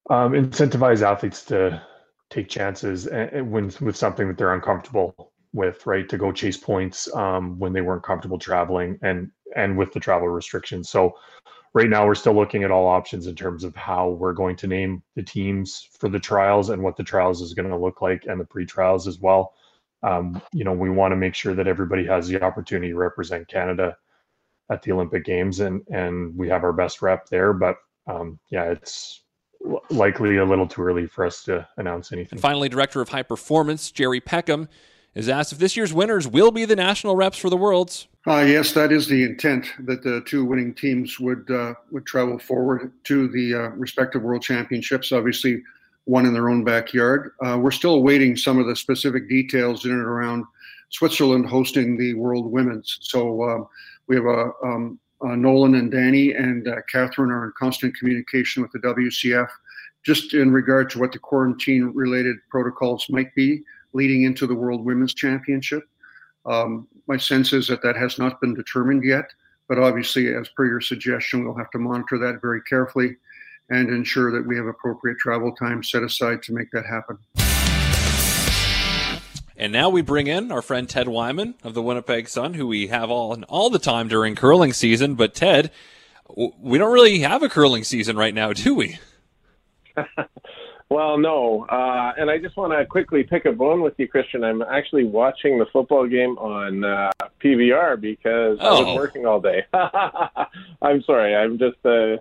um, 0.09 0.33
incentivize 0.33 1.01
athletes 1.01 1.45
to 1.45 1.81
take 2.29 2.49
chances 2.49 3.07
when 3.09 3.71
with 3.79 3.95
something 3.95 4.27
that 4.27 4.37
they're 4.37 4.53
uncomfortable 4.53 5.31
with, 5.53 5.85
right? 5.85 6.07
To 6.09 6.17
go 6.17 6.31
chase 6.31 6.57
points 6.57 7.13
um, 7.15 7.59
when 7.59 7.71
they 7.71 7.81
weren't 7.81 8.03
comfortable 8.03 8.37
traveling 8.37 8.99
and 9.01 9.31
and 9.55 9.77
with 9.77 9.93
the 9.93 9.99
travel 10.01 10.27
restrictions. 10.27 10.89
So 10.89 11.13
right 11.73 11.89
now 11.89 12.05
we're 12.05 12.15
still 12.15 12.33
looking 12.33 12.63
at 12.63 12.71
all 12.71 12.87
options 12.87 13.27
in 13.27 13.35
terms 13.35 13.63
of 13.63 13.75
how 13.75 14.09
we're 14.09 14.33
going 14.33 14.55
to 14.57 14.67
name 14.67 15.01
the 15.15 15.23
teams 15.23 15.87
for 15.97 16.09
the 16.09 16.19
trials 16.19 16.69
and 16.69 16.81
what 16.81 16.97
the 16.97 17.03
trials 17.03 17.41
is 17.41 17.53
going 17.53 17.69
to 17.69 17.77
look 17.77 18.01
like 18.01 18.25
and 18.25 18.39
the 18.39 18.45
pre-trials 18.45 19.07
as 19.07 19.19
well. 19.19 19.53
Um, 20.03 20.41
you 20.51 20.63
know, 20.63 20.73
we 20.73 20.89
want 20.89 21.11
to 21.11 21.15
make 21.15 21.35
sure 21.35 21.53
that 21.53 21.67
everybody 21.67 22.05
has 22.07 22.27
the 22.27 22.41
opportunity 22.41 22.91
to 22.91 22.97
represent 22.97 23.47
Canada 23.47 23.95
at 24.69 24.81
the 24.81 24.91
Olympic 24.91 25.25
Games, 25.25 25.59
and 25.59 25.81
and 25.89 26.35
we 26.35 26.49
have 26.49 26.63
our 26.63 26.73
best 26.73 27.01
rep 27.01 27.27
there. 27.27 27.53
But 27.53 27.75
um, 28.07 28.39
yeah, 28.49 28.71
it's 28.71 29.21
likely 29.91 30.37
a 30.37 30.45
little 30.45 30.67
too 30.67 30.81
early 30.81 31.05
for 31.05 31.25
us 31.25 31.43
to 31.43 31.67
announce 31.77 32.11
anything. 32.11 32.37
And 32.37 32.41
finally, 32.41 32.67
Director 32.67 32.99
of 32.99 33.09
High 33.09 33.23
Performance 33.23 33.91
Gerry 33.91 34.19
Peckham 34.19 34.67
is 35.13 35.29
asked 35.29 35.51
if 35.51 35.59
this 35.59 35.75
year's 35.75 35.93
winners 35.93 36.27
will 36.27 36.51
be 36.51 36.65
the 36.65 36.75
national 36.75 37.15
reps 37.15 37.37
for 37.37 37.49
the 37.49 37.57
Worlds. 37.57 38.07
Uh, 38.27 38.45
yes, 38.47 38.73
that 38.73 38.91
is 38.91 39.07
the 39.07 39.23
intent 39.23 39.67
that 39.79 40.03
the 40.03 40.21
two 40.25 40.45
winning 40.45 40.73
teams 40.73 41.19
would 41.19 41.49
uh, 41.49 41.73
would 41.91 42.05
travel 42.05 42.37
forward 42.37 42.91
to 43.05 43.27
the 43.29 43.55
uh, 43.55 43.69
respective 43.69 44.21
World 44.21 44.43
Championships. 44.43 45.11
Obviously, 45.11 45.63
one 46.05 46.25
in 46.25 46.33
their 46.33 46.49
own 46.49 46.63
backyard. 46.63 47.31
Uh, 47.43 47.57
we're 47.59 47.71
still 47.71 47.95
awaiting 47.95 48.37
some 48.37 48.59
of 48.59 48.67
the 48.67 48.75
specific 48.75 49.27
details 49.27 49.85
in 49.85 49.91
and 49.91 50.01
around 50.01 50.45
Switzerland 50.89 51.47
hosting 51.47 51.97
the 51.97 52.13
World 52.13 52.51
Women's. 52.51 52.99
So 53.01 53.43
um, 53.49 53.67
we 54.07 54.15
have 54.15 54.25
a 54.25 54.51
um, 54.63 54.99
uh, 55.23 55.35
Nolan 55.35 55.75
and 55.75 55.91
Danny 55.91 56.33
and 56.33 56.67
uh, 56.67 56.77
Katherine 56.91 57.31
are 57.31 57.45
in 57.45 57.53
constant 57.57 57.95
communication 57.97 58.61
with 58.61 58.71
the 58.71 58.79
WCF 58.79 59.47
just 60.03 60.33
in 60.33 60.51
regard 60.51 60.89
to 60.89 60.99
what 60.99 61.11
the 61.11 61.19
quarantine 61.19 61.91
related 61.93 62.37
protocols 62.49 63.05
might 63.09 63.33
be 63.35 63.63
leading 63.93 64.24
into 64.24 64.48
the 64.48 64.55
World 64.55 64.83
Women's 64.86 65.13
Championship. 65.13 65.83
Um, 66.45 66.88
my 67.07 67.17
sense 67.17 67.53
is 67.53 67.67
that 67.67 67.81
that 67.83 67.95
has 67.95 68.17
not 68.17 68.41
been 68.41 68.53
determined 68.53 69.03
yet, 69.03 69.25
but 69.67 69.77
obviously, 69.77 70.33
as 70.33 70.50
per 70.50 70.65
your 70.65 70.81
suggestion, 70.81 71.43
we'll 71.43 71.57
have 71.57 71.71
to 71.71 71.79
monitor 71.79 72.17
that 72.17 72.41
very 72.41 72.62
carefully 72.63 73.17
and 73.69 73.89
ensure 73.89 74.31
that 74.31 74.45
we 74.45 74.55
have 74.57 74.65
appropriate 74.65 75.17
travel 75.17 75.53
time 75.55 75.83
set 75.83 76.03
aside 76.03 76.43
to 76.43 76.53
make 76.53 76.69
that 76.71 76.86
happen. 76.86 77.17
And 79.55 79.71
now 79.71 79.89
we 79.89 80.01
bring 80.01 80.27
in 80.27 80.51
our 80.51 80.62
friend 80.63 80.89
Ted 80.89 81.07
Wyman 81.07 81.53
of 81.63 81.74
the 81.75 81.83
Winnipeg 81.83 82.27
Sun, 82.27 82.55
who 82.55 82.65
we 82.65 82.88
have 82.88 83.12
all 83.12 83.41
all 83.48 83.69
the 83.69 83.77
time 83.77 84.07
during 84.07 84.36
curling 84.36 84.74
season. 84.74 85.13
But 85.13 85.36
Ted, 85.36 85.69
we 86.36 86.79
don't 86.79 86.91
really 86.91 87.19
have 87.19 87.43
a 87.43 87.50
curling 87.50 87.83
season 87.83 88.17
right 88.17 88.33
now, 88.33 88.53
do 88.53 88.74
we? 88.74 89.00
well, 91.01 91.17
no. 91.17 91.65
Uh, 91.65 92.13
and 92.17 92.29
I 92.29 92.38
just 92.38 92.55
want 92.55 92.74
to 92.74 92.86
quickly 92.86 93.24
pick 93.24 93.46
a 93.46 93.51
bone 93.51 93.81
with 93.81 93.93
you, 93.98 94.08
Christian. 94.08 94.43
I'm 94.43 94.62
actually 94.62 95.03
watching 95.03 95.58
the 95.58 95.65
football 95.65 96.08
game 96.08 96.38
on 96.38 96.84
uh, 96.84 97.12
PVR 97.43 98.00
because 98.00 98.58
oh. 98.62 98.67
I 98.67 98.79
was 98.79 98.88
oh. 98.88 98.96
working 98.96 99.25
all 99.25 99.39
day. 99.39 99.65
I'm 100.81 101.01
sorry. 101.03 101.36
I'm 101.36 101.58
just 101.58 101.84
uh, 101.86 102.17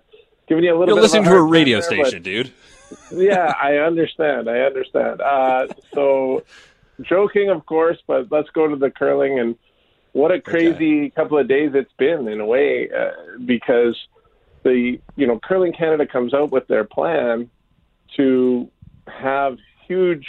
giving 0.47 0.63
you 0.63 0.75
a 0.75 0.77
little. 0.77 0.95
You're 0.95 1.01
listening 1.01 1.25
to 1.25 1.35
a 1.35 1.41
radio 1.41 1.79
there, 1.79 1.89
station, 1.89 2.23
dude. 2.23 2.51
yeah, 3.11 3.53
I 3.61 3.77
understand. 3.77 4.49
I 4.49 4.61
understand. 4.61 5.21
Uh, 5.21 5.67
so 5.93 6.43
joking, 7.01 7.49
of 7.49 7.65
course, 7.65 7.97
but 8.07 8.31
let's 8.31 8.49
go 8.49 8.67
to 8.67 8.75
the 8.75 8.89
curling 8.89 9.39
and 9.39 9.55
what 10.13 10.31
a 10.31 10.41
crazy 10.41 11.01
okay. 11.01 11.09
couple 11.11 11.37
of 11.37 11.47
days 11.47 11.71
it's 11.73 11.93
been 11.97 12.27
in 12.27 12.41
a 12.41 12.45
way 12.45 12.89
uh, 12.89 13.11
because 13.45 13.95
the 14.63 14.99
you 15.15 15.27
know 15.27 15.39
curling 15.39 15.71
Canada 15.71 16.05
comes 16.05 16.33
out 16.33 16.51
with 16.51 16.67
their 16.67 16.83
plan 16.83 17.49
to 18.17 18.69
have 19.07 19.57
huge 19.87 20.25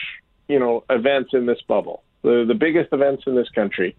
you 0.49 0.59
know 0.59 0.85
events 0.91 1.31
in 1.33 1.47
this 1.47 1.59
bubble, 1.67 2.03
the 2.23 2.45
the 2.47 2.55
biggest 2.55 2.93
events 2.93 3.25
in 3.27 3.35
this 3.35 3.49
country, 3.55 3.97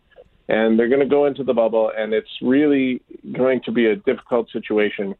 and 0.47 0.77
they're 0.77 0.89
going 0.89 1.01
to 1.01 1.07
go 1.07 1.25
into 1.25 1.43
the 1.43 1.53
bubble, 1.53 1.91
and 1.95 2.13
it's 2.13 2.29
really 2.41 3.01
going 3.35 3.61
to 3.65 3.71
be 3.71 3.87
a 3.87 3.95
difficult 3.95 4.49
situation 4.51 5.15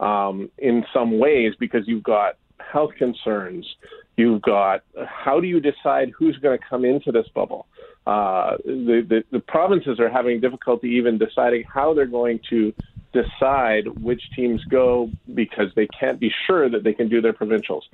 um, 0.00 0.50
in 0.58 0.84
some 0.92 1.18
ways 1.18 1.54
because 1.58 1.82
you've 1.86 2.04
got 2.04 2.36
health 2.72 2.92
concerns. 2.98 3.66
You've 4.16 4.42
got 4.42 4.82
how 5.06 5.40
do 5.40 5.46
you 5.46 5.60
decide 5.60 6.10
who's 6.16 6.36
going 6.38 6.58
to 6.58 6.64
come 6.68 6.84
into 6.84 7.12
this 7.12 7.26
bubble? 7.34 7.66
Uh, 8.06 8.56
the, 8.64 9.04
the, 9.08 9.24
the 9.32 9.40
provinces 9.40 9.98
are 9.98 10.08
having 10.08 10.40
difficulty 10.40 10.88
even 10.90 11.18
deciding 11.18 11.64
how 11.64 11.92
they're 11.92 12.06
going 12.06 12.38
to 12.48 12.72
decide 13.22 13.88
which 14.02 14.22
teams 14.34 14.62
go 14.64 15.10
because 15.34 15.68
they 15.74 15.86
can't 15.98 16.20
be 16.20 16.30
sure 16.46 16.68
that 16.68 16.84
they 16.84 16.92
can 16.92 17.08
do 17.08 17.20
their 17.20 17.32
provincials. 17.32 17.84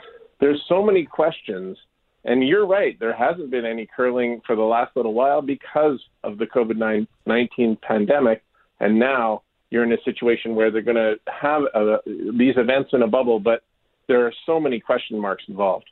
There's 0.40 0.62
so 0.68 0.82
many 0.82 1.04
questions, 1.04 1.78
and 2.24 2.46
you're 2.46 2.66
right. 2.66 2.98
There 2.98 3.14
hasn't 3.14 3.50
been 3.50 3.64
any 3.64 3.86
curling 3.94 4.40
for 4.46 4.56
the 4.56 4.62
last 4.62 4.96
little 4.96 5.14
while 5.14 5.42
because 5.42 6.00
of 6.24 6.38
the 6.38 6.46
COVID 6.46 7.06
19 7.26 7.78
pandemic, 7.82 8.42
and 8.80 8.98
now 8.98 9.42
you're 9.70 9.84
in 9.84 9.92
a 9.92 10.02
situation 10.04 10.54
where 10.54 10.70
they're 10.70 10.82
going 10.82 10.96
to 10.96 11.14
have 11.26 11.62
uh, 11.74 11.98
these 12.06 12.56
events 12.56 12.90
in 12.92 13.02
a 13.02 13.08
bubble, 13.08 13.40
but 13.40 13.62
there 14.08 14.26
are 14.26 14.32
so 14.44 14.60
many 14.60 14.80
question 14.80 15.18
marks 15.18 15.44
involved. 15.48 15.88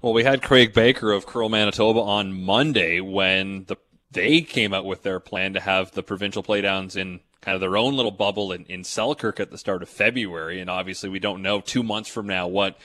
Well, 0.00 0.12
we 0.12 0.24
had 0.24 0.42
Craig 0.42 0.72
Baker 0.72 1.10
of 1.10 1.26
Curl 1.26 1.48
Manitoba 1.48 2.00
on 2.00 2.32
Monday 2.32 3.00
when 3.00 3.64
the 3.64 3.76
they 4.10 4.40
came 4.40 4.72
out 4.72 4.84
with 4.84 5.02
their 5.02 5.20
plan 5.20 5.52
to 5.54 5.60
have 5.60 5.92
the 5.92 6.02
provincial 6.02 6.42
playdowns 6.42 6.96
in 6.96 7.20
kind 7.40 7.54
of 7.54 7.60
their 7.60 7.76
own 7.76 7.94
little 7.94 8.10
bubble 8.10 8.52
in, 8.52 8.64
in 8.64 8.84
Selkirk 8.84 9.40
at 9.40 9.50
the 9.50 9.58
start 9.58 9.82
of 9.82 9.88
February. 9.88 10.60
And 10.60 10.70
obviously, 10.70 11.08
we 11.08 11.18
don't 11.18 11.42
know 11.42 11.60
two 11.60 11.82
months 11.82 12.08
from 12.08 12.26
now 12.26 12.46
what 12.46 12.78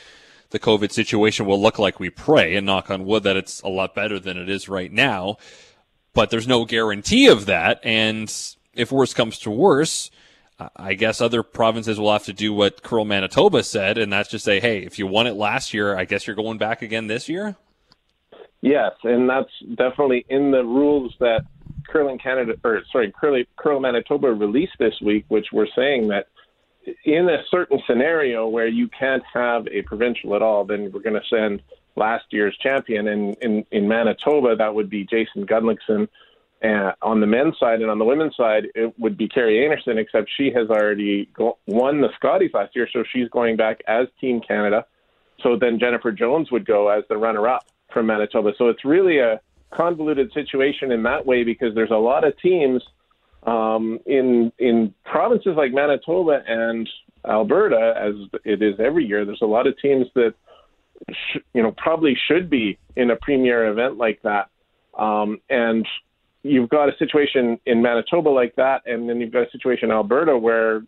the 0.50 0.60
COVID 0.60 0.92
situation 0.92 1.46
will 1.46 1.62
look 1.62 1.80
like. 1.80 2.00
We 2.00 2.10
pray 2.10 2.56
and 2.56 2.66
knock 2.66 2.90
on 2.90 3.06
wood 3.06 3.24
that 3.24 3.38
it's 3.38 3.62
a 3.62 3.70
lot 3.70 3.96
better 3.96 4.20
than 4.20 4.38
it 4.38 4.50
is 4.50 4.70
right 4.70 4.92
now. 4.92 5.38
But 6.13 6.30
there's 6.30 6.48
no 6.48 6.66
guarantee 6.66 7.28
of 7.28 7.46
that. 7.46 7.80
And 7.84 8.32
if 8.74 8.92
worse 8.92 9.13
comes 9.13 9.40
to 9.40 9.51
worse, 9.51 10.12
I 10.75 10.94
guess 10.94 11.22
other 11.22 11.44
provinces 11.44 12.00
will 12.00 12.12
have 12.12 12.25
to 12.25 12.34
do 12.34 12.54
what 12.54 12.84
Curl 12.84 13.06
Manitoba 13.06 13.63
said, 13.63 13.98
and 13.98 14.12
that's 14.12 14.30
just 14.30 14.46
say, 14.46 14.60
hey, 14.60 14.80
if 14.84 15.00
you 15.00 15.08
won 15.08 15.28
it 15.28 15.34
last 15.34 15.74
year, 15.74 15.98
I 15.98 16.06
guess 16.06 16.28
you're 16.28 16.36
going 16.36 16.58
back 16.58 16.82
again 16.82 17.08
this 17.08 17.30
year? 17.30 17.56
Yes, 18.62 18.91
and 19.03 19.27
that's 19.27 19.51
definitely 19.75 20.25
in 20.30 20.51
the 20.51 20.63
rules 20.63 21.15
that 21.20 21.41
Curling 21.88 22.20
Canada, 22.20 22.53
or 22.63 22.84
sorry, 22.91 23.12
Curly, 23.12 23.48
Curl 23.58 23.80
Manitoba 23.80 24.32
released 24.32 24.77
this 24.77 25.01
week, 25.01 25.25
which 25.30 25.48
we're 25.51 25.68
saying 25.75 26.10
that 26.10 26.27
in 27.03 27.27
a 27.30 27.44
certain 27.50 27.82
scenario 27.88 28.48
where 28.48 28.68
you 28.68 28.88
can't 28.88 29.24
have 29.34 29.68
a 29.68 29.82
provincial 29.82 30.36
at 30.36 30.41
all, 30.41 30.63
then 30.63 30.91
we're 30.91 31.01
going 31.01 31.20
to 31.20 31.27
send 31.27 31.62
last 31.96 32.25
year's 32.30 32.56
champion. 32.58 33.08
And 33.08 33.36
in, 33.41 33.65
in 33.72 33.88
Manitoba, 33.88 34.56
that 34.56 34.74
would 34.74 34.89
be 34.89 35.06
Jason 35.06 35.46
Gunnlaugson 35.46 36.08
uh, 36.63 36.91
on 37.01 37.20
the 37.20 37.27
men's 37.27 37.58
side 37.60 37.82
and 37.82 37.89
on 37.89 37.98
the 37.98 38.06
women's 38.06 38.36
side, 38.36 38.68
it 38.75 38.98
would 39.00 39.18
be 39.18 39.27
Kerri 39.27 39.68
Einarson, 39.68 39.98
except 39.98 40.30
she 40.36 40.51
has 40.51 40.70
already 40.70 41.25
go- 41.34 41.58
won 41.65 42.01
the 42.01 42.10
Scotties 42.15 42.51
last 42.53 42.75
year, 42.75 42.88
so 42.91 43.03
she's 43.12 43.27
going 43.30 43.58
back 43.58 43.82
as 43.88 44.08
Team 44.20 44.41
Canada. 44.41 44.86
So 45.41 45.56
then 45.56 45.80
Jennifer 45.80 46.12
Jones 46.12 46.51
would 46.51 46.65
go 46.65 46.89
as 46.89 47.03
the 47.10 47.18
runner-up 47.18 47.65
from 47.92 48.08
Manitoba. 48.08 48.52
So 48.58 48.70
it's 48.70 48.86
really 48.86 49.20
a 49.20 49.40
convoluted 49.74 50.32
situation 50.34 50.92
in 50.92 51.04
that 51.04 51.26
way 51.26 51.44
because 51.44 51.74
there's 51.76 51.92
a 51.92 51.96
lot 51.96 52.26
of 52.26 52.38
teams 52.40 52.82
um, 53.44 54.00
in 54.06 54.52
in 54.60 54.94
provinces 55.06 55.54
like 55.58 55.74
Manitoba 55.74 56.42
and 56.48 56.88
Alberta, 57.28 57.94
as 57.98 58.14
it 58.44 58.62
is 58.62 58.80
every 58.80 59.06
year. 59.06 59.26
There's 59.26 59.42
a 59.42 59.48
lot 59.48 59.68
of 59.68 59.78
teams 59.80 60.08
that 60.16 60.34
sh- 61.10 61.40
you 61.54 61.64
know 61.64 61.74
probably 61.78 62.18
should 62.28 62.50
be 62.50 62.78
in 62.96 63.10
a 63.12 63.16
premier 63.16 63.68
event 63.68 63.98
like 63.98 64.22
that. 64.24 64.50
Um, 64.98 65.40
and 65.50 65.88
you've 66.44 66.70
got 66.70 66.90
a 66.90 66.98
situation 66.98 67.60
in 67.66 67.82
Manitoba 67.82 68.30
like 68.30 68.56
that, 68.56 68.82
and 68.86 69.10
then 69.10 69.22
you've 69.22 69.32
got 69.32 69.48
a 69.48 69.52
situation 69.52 69.90
in 69.90 69.96
Alberta 69.96 70.38
where 70.38 70.84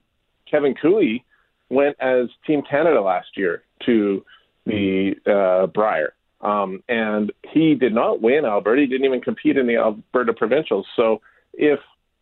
Kevin 0.50 0.76
Cooley 0.80 1.24
went 1.70 1.96
as 2.00 2.28
Team 2.46 2.62
Canada 2.70 3.02
last 3.02 3.30
year 3.36 3.64
to 3.86 4.24
the 4.66 5.14
uh, 5.26 5.68
Brier. 5.68 6.14
Um, 6.44 6.84
and 6.90 7.32
he 7.52 7.74
did 7.74 7.94
not 7.94 8.22
win 8.22 8.46
Alberta. 8.46 8.82
He 8.82 8.88
didn't 8.88 9.06
even 9.06 9.22
compete 9.22 9.58
in 9.58 9.66
the 9.66 9.78
Alberta 9.78 10.34
provincials. 10.34 10.86
So 10.96 11.22
if 11.54 11.80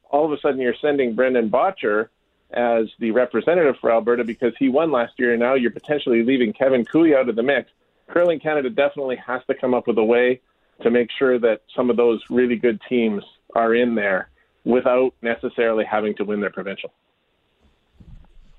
all 0.10 0.26
of 0.26 0.32
a 0.32 0.40
sudden 0.40 0.62
you're 0.62 0.76
sending 0.80 1.16
Brendan 1.16 1.50
Bottcher 1.50 2.10
as 2.52 2.86
the 3.00 3.12
representative 3.12 3.76
for 3.82 3.92
Alberta 3.92 4.24
because 4.24 4.54
he 4.60 4.70
won 4.70 4.92
last 4.92 5.14
year, 5.18 5.32
and 5.32 5.40
now 5.40 5.56
you're 5.56 5.72
potentially 5.72 6.24
leaving 6.24 6.54
Kevin 6.54 6.86
Koe 6.86 7.18
out 7.18 7.30
of 7.30 7.36
the 7.36 7.44
mix, 7.44 7.72
Curling 8.10 8.40
Canada 8.40 8.70
definitely 8.70 9.16
has 9.26 9.42
to 9.48 9.56
come 9.56 9.74
up 9.74 9.88
with 9.88 9.98
a 9.98 10.04
way 10.04 10.42
to 10.84 10.92
make 10.92 11.10
sure 11.18 11.40
that 11.40 11.62
some 11.76 11.90
of 11.90 11.98
those 11.98 12.22
really 12.30 12.58
good 12.58 12.80
teams 12.88 13.24
are 13.56 13.74
in 13.74 13.96
there 13.96 14.30
without 14.66 15.14
necessarily 15.22 15.86
having 15.86 16.16
to 16.16 16.24
win 16.24 16.42
their 16.42 16.52
provincial. 16.52 16.92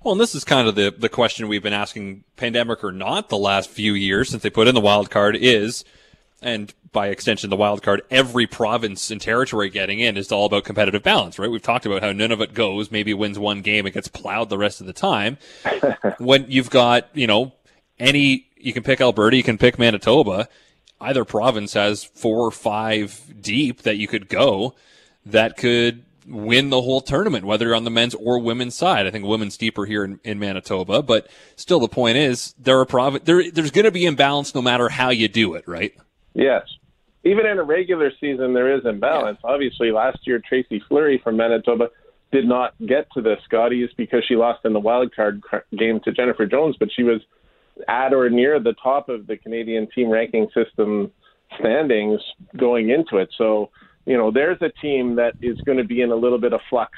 Well, 0.05 0.13
and 0.13 0.21
this 0.21 0.35
is 0.35 0.43
kind 0.43 0.67
of 0.67 0.75
the, 0.75 0.93
the 0.97 1.09
question 1.09 1.47
we've 1.47 1.63
been 1.63 1.73
asking, 1.73 2.25
pandemic 2.37 2.83
or 2.83 2.91
not, 2.91 3.29
the 3.29 3.39
last 3.39 3.71
few 3.71 3.95
years 3.95 4.31
since 4.31 4.43
they 4.43 4.51
put 4.51 4.67
in 4.67 4.75
the 4.75 4.81
wild 4.81 5.11
card 5.11 5.37
is, 5.37 5.85
and 6.41 6.75
by 6.91 7.09
extension, 7.09 7.51
the 7.51 7.57
wild 7.57 7.83
card, 7.83 8.03
every 8.11 8.49
province 8.49 9.13
and 9.13 9.21
territory 9.21 9.71
getting 9.71 10.01
in 10.01 10.17
is 10.17 10.33
all 10.33 10.47
about 10.47 10.65
competitive 10.65 11.05
balance, 11.05 11.39
right? 11.39 11.51
We've 11.51 11.63
talked 11.63 11.87
about 11.87 12.03
how 12.03 12.11
Nunavut 12.11 12.53
goes, 12.53 12.91
maybe 12.91 13.15
wins 13.15 13.39
one 13.39 13.63
game, 13.63 13.87
it 13.87 13.95
gets 13.95 14.09
plowed 14.09 14.49
the 14.49 14.59
rest 14.59 14.81
of 14.81 14.89
the 14.89 14.93
time. 14.93 15.39
when 16.19 16.47
you've 16.49 16.71
got, 16.71 17.09
you 17.15 17.29
know, 17.29 17.53
any, 18.01 18.49
you 18.57 18.73
can 18.73 18.83
pick 18.83 19.01
Alberta, 19.01 19.37
you 19.37 19.45
can 19.45 19.57
pick 19.57 19.79
Manitoba, 19.79 20.49
either 21.01 21.25
province 21.25 21.75
has 21.75 22.03
four 22.03 22.45
or 22.45 22.51
five 22.51 23.23
deep 23.41 23.83
that 23.83 23.99
you 23.99 24.09
could 24.09 24.29
go 24.29 24.75
that 25.25 25.57
could 25.57 26.05
win 26.27 26.71
the 26.71 26.81
whole 26.81 27.01
tournament, 27.01 27.45
whether 27.45 27.67
you're 27.67 27.75
on 27.75 27.85
the 27.85 27.91
men's 27.91 28.15
or 28.15 28.39
women's 28.39 28.75
side. 28.75 29.07
I 29.07 29.11
think 29.11 29.25
women's 29.25 29.57
deeper 29.57 29.85
here 29.85 30.05
in, 30.05 30.21
in 30.25 30.39
Manitoba, 30.39 31.03
but 31.03 31.29
still 31.57 31.81
the 31.81 31.89
point 31.89 32.17
is 32.17 32.55
there 32.59 32.79
are 32.81 32.87
prov- 32.87 33.25
there, 33.25 33.51
there's 33.51 33.71
going 33.71 33.85
to 33.85 33.91
be 33.91 34.05
imbalance 34.05 34.55
no 34.55 34.63
matter 34.63 34.89
how 34.89 35.11
you 35.11 35.29
do 35.29 35.55
it, 35.55 35.67
right? 35.67 35.95
Yes. 36.35 36.63
Even 37.25 37.47
in 37.47 37.59
a 37.59 37.63
regular 37.63 38.11
season, 38.21 38.55
there 38.55 38.75
is 38.77 38.85
imbalance. 38.85 39.39
Yeah. 39.45 39.51
Obviously, 39.51 39.93
last 39.93 40.19
year, 40.27 40.41
Tracy 40.47 40.83
Fleury 40.89 41.21
from 41.23 41.37
Manitoba 41.37 41.91
did 42.33 42.47
not 42.47 42.75
get 42.87 43.07
to 43.13 43.21
the 43.21 43.37
Scotties 43.45 43.91
because 43.97 44.25
she 44.27 44.37
lost 44.37 44.65
in 44.65 44.73
the 44.73 44.81
wild 44.81 45.15
card 45.15 45.43
game 45.79 46.01
to 46.05 46.13
Jennifer 46.13 46.47
Jones, 46.47 46.77
but 46.79 46.89
she 46.95 47.03
was– 47.03 47.21
at 47.89 48.13
or 48.13 48.29
near 48.29 48.61
the 48.61 48.75
top 48.83 49.09
of 49.09 49.27
the 49.27 49.37
Canadian 49.37 49.89
team 49.95 50.09
ranking 50.11 50.49
system 50.55 51.11
standings 51.59 52.21
going 52.57 52.91
into 52.91 53.17
it. 53.17 53.31
So, 53.37 53.71
you 54.07 54.17
know, 54.17 54.31
there's 54.31 54.61
a 54.61 54.71
team 54.81 55.17
that 55.17 55.35
is 55.41 55.61
going 55.63 55.79
to 55.79 55.85
be 55.85 56.03
in 56.03 56.11
a 56.11 56.17
little 56.17 56.41
bit 56.41 56.53
of 56.53 56.61
flux 56.69 56.93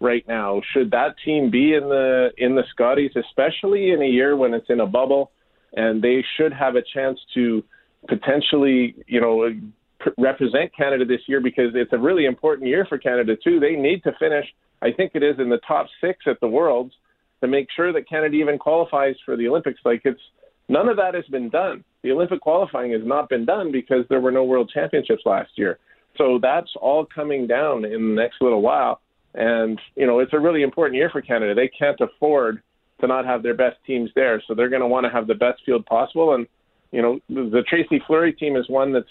right 0.00 0.26
now. 0.26 0.60
Should 0.72 0.90
that 0.90 1.14
team 1.24 1.50
be 1.50 1.74
in 1.74 1.88
the 1.88 2.30
in 2.38 2.54
the 2.54 2.64
Scotties, 2.70 3.12
especially 3.16 3.90
in 3.90 4.02
a 4.02 4.06
year 4.06 4.36
when 4.36 4.54
it's 4.54 4.68
in 4.68 4.80
a 4.80 4.86
bubble, 4.86 5.30
and 5.74 6.02
they 6.02 6.24
should 6.36 6.52
have 6.52 6.76
a 6.76 6.82
chance 6.94 7.18
to 7.34 7.62
potentially, 8.08 8.94
you 9.06 9.20
know, 9.20 9.50
represent 10.18 10.74
Canada 10.76 11.04
this 11.04 11.20
year 11.26 11.40
because 11.40 11.72
it's 11.74 11.92
a 11.92 11.98
really 11.98 12.26
important 12.26 12.68
year 12.68 12.86
for 12.88 12.98
Canada 12.98 13.34
too. 13.42 13.60
They 13.60 13.76
need 13.76 14.02
to 14.04 14.12
finish. 14.18 14.46
I 14.82 14.92
think 14.92 15.12
it 15.14 15.22
is 15.22 15.36
in 15.38 15.48
the 15.48 15.60
top 15.66 15.86
six 16.00 16.20
at 16.26 16.38
the 16.40 16.48
Worlds 16.48 16.92
to 17.40 17.48
make 17.48 17.68
sure 17.74 17.92
that 17.92 18.08
Canada 18.08 18.36
even 18.36 18.58
qualifies 18.58 19.16
for 19.24 19.36
the 19.36 19.48
Olympics. 19.48 19.80
Like 19.84 20.02
it's 20.04 20.20
none 20.68 20.88
of 20.88 20.96
that 20.96 21.14
has 21.14 21.24
been 21.26 21.48
done. 21.48 21.84
The 22.02 22.12
Olympic 22.12 22.40
qualifying 22.40 22.92
has 22.92 23.02
not 23.04 23.28
been 23.28 23.44
done 23.44 23.72
because 23.72 24.04
there 24.08 24.20
were 24.20 24.30
no 24.30 24.44
World 24.44 24.70
Championships 24.72 25.22
last 25.24 25.50
year. 25.56 25.78
So 26.18 26.38
that's 26.40 26.70
all 26.80 27.04
coming 27.06 27.46
down 27.46 27.84
in 27.84 28.14
the 28.14 28.22
next 28.22 28.40
little 28.40 28.62
while. 28.62 29.00
And, 29.34 29.80
you 29.96 30.06
know, 30.06 30.20
it's 30.20 30.32
a 30.32 30.38
really 30.38 30.62
important 30.62 30.96
year 30.96 31.10
for 31.10 31.20
Canada. 31.20 31.54
They 31.54 31.68
can't 31.68 32.00
afford 32.00 32.62
to 33.00 33.06
not 33.06 33.26
have 33.26 33.42
their 33.42 33.54
best 33.54 33.76
teams 33.86 34.10
there. 34.14 34.42
So 34.46 34.54
they're 34.54 34.70
going 34.70 34.80
to 34.80 34.88
want 34.88 35.04
to 35.04 35.10
have 35.10 35.26
the 35.26 35.34
best 35.34 35.62
field 35.66 35.84
possible. 35.84 36.34
And, 36.34 36.46
you 36.90 37.02
know, 37.02 37.20
the 37.28 37.62
Tracy 37.68 38.02
Fleury 38.06 38.32
team 38.32 38.56
is 38.56 38.68
one 38.68 38.92
that's 38.92 39.06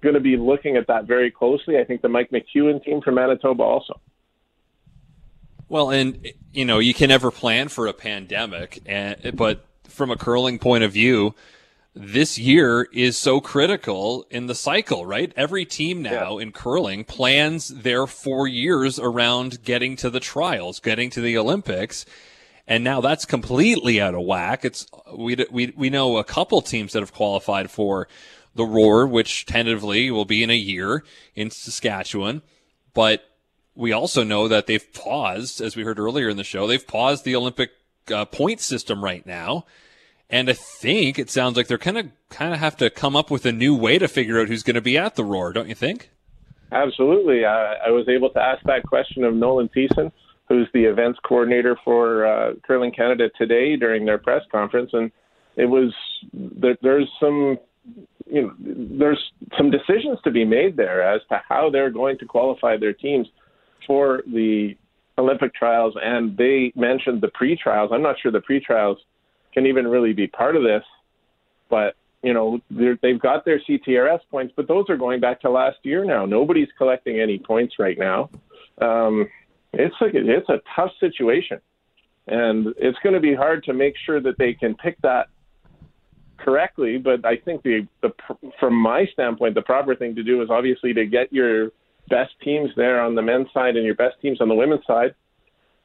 going 0.00 0.14
to 0.14 0.20
be 0.20 0.36
looking 0.36 0.76
at 0.76 0.86
that 0.88 1.04
very 1.04 1.30
closely. 1.30 1.78
I 1.78 1.84
think 1.84 2.02
the 2.02 2.08
Mike 2.08 2.30
McEwen 2.30 2.84
team 2.84 3.00
from 3.00 3.14
Manitoba 3.14 3.62
also. 3.62 4.00
Well, 5.68 5.90
and 5.90 6.26
you 6.52 6.64
know, 6.64 6.78
you 6.78 6.94
can 6.94 7.08
never 7.08 7.30
plan 7.30 7.68
for 7.68 7.86
a 7.86 7.92
pandemic, 7.92 8.80
and 8.86 9.36
but 9.36 9.66
from 9.84 10.10
a 10.10 10.16
curling 10.16 10.58
point 10.58 10.82
of 10.82 10.92
view, 10.92 11.34
this 12.00 12.38
year 12.38 12.88
is 12.92 13.16
so 13.16 13.40
critical 13.40 14.24
in 14.30 14.46
the 14.46 14.54
cycle, 14.54 15.04
right? 15.04 15.32
Every 15.36 15.64
team 15.64 16.00
now 16.00 16.38
yeah. 16.38 16.44
in 16.44 16.52
curling 16.52 17.04
plans 17.04 17.68
their 17.68 18.06
four 18.06 18.46
years 18.46 19.00
around 19.00 19.64
getting 19.64 19.96
to 19.96 20.08
the 20.08 20.20
trials, 20.20 20.78
getting 20.78 21.10
to 21.10 21.20
the 21.20 21.36
Olympics. 21.36 22.06
And 22.68 22.84
now 22.84 23.00
that's 23.00 23.24
completely 23.24 24.00
out 24.00 24.14
of 24.14 24.22
whack. 24.22 24.64
It's, 24.64 24.86
we, 25.12 25.44
we, 25.50 25.72
we 25.76 25.90
know 25.90 26.18
a 26.18 26.24
couple 26.24 26.62
teams 26.62 26.92
that 26.92 27.00
have 27.00 27.12
qualified 27.12 27.68
for 27.68 28.06
the 28.54 28.64
Roar, 28.64 29.04
which 29.06 29.44
tentatively 29.46 30.10
will 30.10 30.24
be 30.24 30.44
in 30.44 30.50
a 30.50 30.56
year 30.56 31.02
in 31.34 31.50
Saskatchewan. 31.50 32.42
But 32.94 33.24
we 33.74 33.90
also 33.90 34.22
know 34.22 34.46
that 34.46 34.66
they've 34.66 34.92
paused, 34.92 35.60
as 35.60 35.74
we 35.74 35.82
heard 35.82 35.98
earlier 35.98 36.28
in 36.28 36.36
the 36.36 36.44
show, 36.44 36.68
they've 36.68 36.86
paused 36.86 37.24
the 37.24 37.34
Olympic 37.34 37.70
uh, 38.12 38.24
point 38.24 38.60
system 38.60 39.02
right 39.02 39.26
now. 39.26 39.64
And 40.30 40.50
I 40.50 40.52
think 40.52 41.18
it 41.18 41.30
sounds 41.30 41.56
like 41.56 41.68
they're 41.68 41.78
kind 41.78 41.98
of 41.98 42.10
kind 42.28 42.52
of 42.52 42.60
have 42.60 42.76
to 42.78 42.90
come 42.90 43.16
up 43.16 43.30
with 43.30 43.46
a 43.46 43.52
new 43.52 43.74
way 43.74 43.98
to 43.98 44.08
figure 44.08 44.40
out 44.40 44.48
who's 44.48 44.62
going 44.62 44.74
to 44.74 44.82
be 44.82 44.98
at 44.98 45.16
the 45.16 45.24
Roar, 45.24 45.52
don't 45.52 45.68
you 45.68 45.74
think? 45.74 46.10
Absolutely. 46.70 47.46
I, 47.46 47.74
I 47.86 47.90
was 47.90 48.08
able 48.08 48.28
to 48.30 48.40
ask 48.40 48.62
that 48.64 48.82
question 48.82 49.24
of 49.24 49.34
Nolan 49.34 49.70
Thiessen, 49.70 50.12
who's 50.48 50.68
the 50.74 50.84
events 50.84 51.18
coordinator 51.26 51.78
for 51.82 52.26
uh, 52.26 52.54
Curling 52.66 52.92
Canada 52.92 53.30
today 53.38 53.76
during 53.76 54.04
their 54.04 54.18
press 54.18 54.42
conference, 54.52 54.90
and 54.92 55.10
it 55.56 55.66
was 55.66 55.94
there, 56.34 56.76
there's 56.82 57.08
some 57.18 57.58
you 58.26 58.42
know 58.42 58.54
there's 58.58 59.32
some 59.56 59.70
decisions 59.70 60.18
to 60.24 60.30
be 60.30 60.44
made 60.44 60.76
there 60.76 61.02
as 61.02 61.22
to 61.30 61.40
how 61.48 61.70
they're 61.70 61.90
going 61.90 62.18
to 62.18 62.26
qualify 62.26 62.76
their 62.76 62.92
teams 62.92 63.26
for 63.86 64.22
the 64.26 64.76
Olympic 65.16 65.54
trials, 65.54 65.94
and 66.00 66.36
they 66.36 66.70
mentioned 66.76 67.22
the 67.22 67.28
pre-trials. 67.28 67.90
I'm 67.92 68.02
not 68.02 68.16
sure 68.20 68.30
the 68.30 68.40
pre-trials 68.40 68.98
can 69.58 69.66
even 69.66 69.88
really 69.88 70.12
be 70.12 70.28
part 70.28 70.54
of 70.54 70.62
this. 70.62 70.84
But 71.68 71.96
you 72.22 72.32
know 72.32 72.60
they've 72.70 73.20
got 73.20 73.44
their 73.44 73.60
CTRS 73.68 74.20
points, 74.30 74.52
but 74.56 74.68
those 74.68 74.84
are 74.88 74.96
going 74.96 75.20
back 75.20 75.40
to 75.42 75.50
last 75.50 75.78
year 75.82 76.04
now. 76.04 76.26
Nobody's 76.26 76.68
collecting 76.78 77.20
any 77.20 77.38
points 77.38 77.74
right 77.78 77.98
now. 77.98 78.30
Um, 78.80 79.28
it's 79.72 79.94
like 80.00 80.12
it's 80.14 80.48
a 80.48 80.60
tough 80.74 80.92
situation, 81.00 81.60
and 82.26 82.68
it's 82.78 82.98
going 83.02 83.14
to 83.14 83.20
be 83.20 83.34
hard 83.34 83.64
to 83.64 83.72
make 83.72 83.94
sure 84.06 84.20
that 84.20 84.38
they 84.38 84.54
can 84.54 84.74
pick 84.76 84.96
that 85.02 85.28
correctly. 86.38 86.98
But 86.98 87.24
I 87.24 87.36
think 87.36 87.62
the, 87.62 87.86
the 88.00 88.10
from 88.60 88.74
my 88.74 89.06
standpoint, 89.12 89.54
the 89.54 89.62
proper 89.62 89.94
thing 89.94 90.14
to 90.14 90.22
do 90.22 90.40
is 90.40 90.50
obviously 90.50 90.92
to 90.94 91.04
get 91.04 91.32
your 91.32 91.70
best 92.08 92.32
teams 92.42 92.70
there 92.76 93.00
on 93.00 93.14
the 93.14 93.22
men's 93.22 93.48
side 93.52 93.76
and 93.76 93.84
your 93.84 93.96
best 93.96 94.16
teams 94.22 94.40
on 94.40 94.48
the 94.48 94.54
women's 94.54 94.86
side 94.86 95.14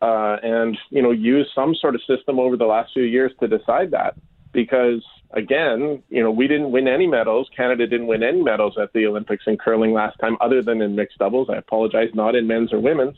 uh, 0.03 0.35
and 0.43 0.77
you 0.89 1.01
know 1.01 1.11
use 1.11 1.49
some 1.55 1.73
sort 1.75 1.95
of 1.95 2.01
system 2.05 2.37
over 2.37 2.57
the 2.57 2.65
last 2.65 2.91
few 2.93 3.03
years 3.03 3.31
to 3.39 3.47
decide 3.47 3.91
that. 3.91 4.15
Because 4.51 5.01
again 5.31 6.03
you 6.09 6.21
know 6.21 6.29
we 6.29 6.47
didn't 6.47 6.71
win 6.71 6.89
any 6.89 7.07
medals. 7.07 7.49
Canada 7.55 7.87
didn't 7.87 8.07
win 8.07 8.21
any 8.21 8.41
medals 8.41 8.77
at 8.77 8.91
the 8.91 9.05
olympics 9.07 9.45
in 9.47 9.57
curling 9.57 9.93
last 9.93 10.19
time 10.19 10.35
other 10.41 10.61
than 10.61 10.81
in 10.81 10.93
mixed 10.93 11.19
doubles. 11.19 11.47
I 11.49 11.55
apologize 11.55 12.09
not 12.13 12.35
in 12.35 12.45
men's 12.47 12.73
or 12.73 12.81
women's. 12.81 13.17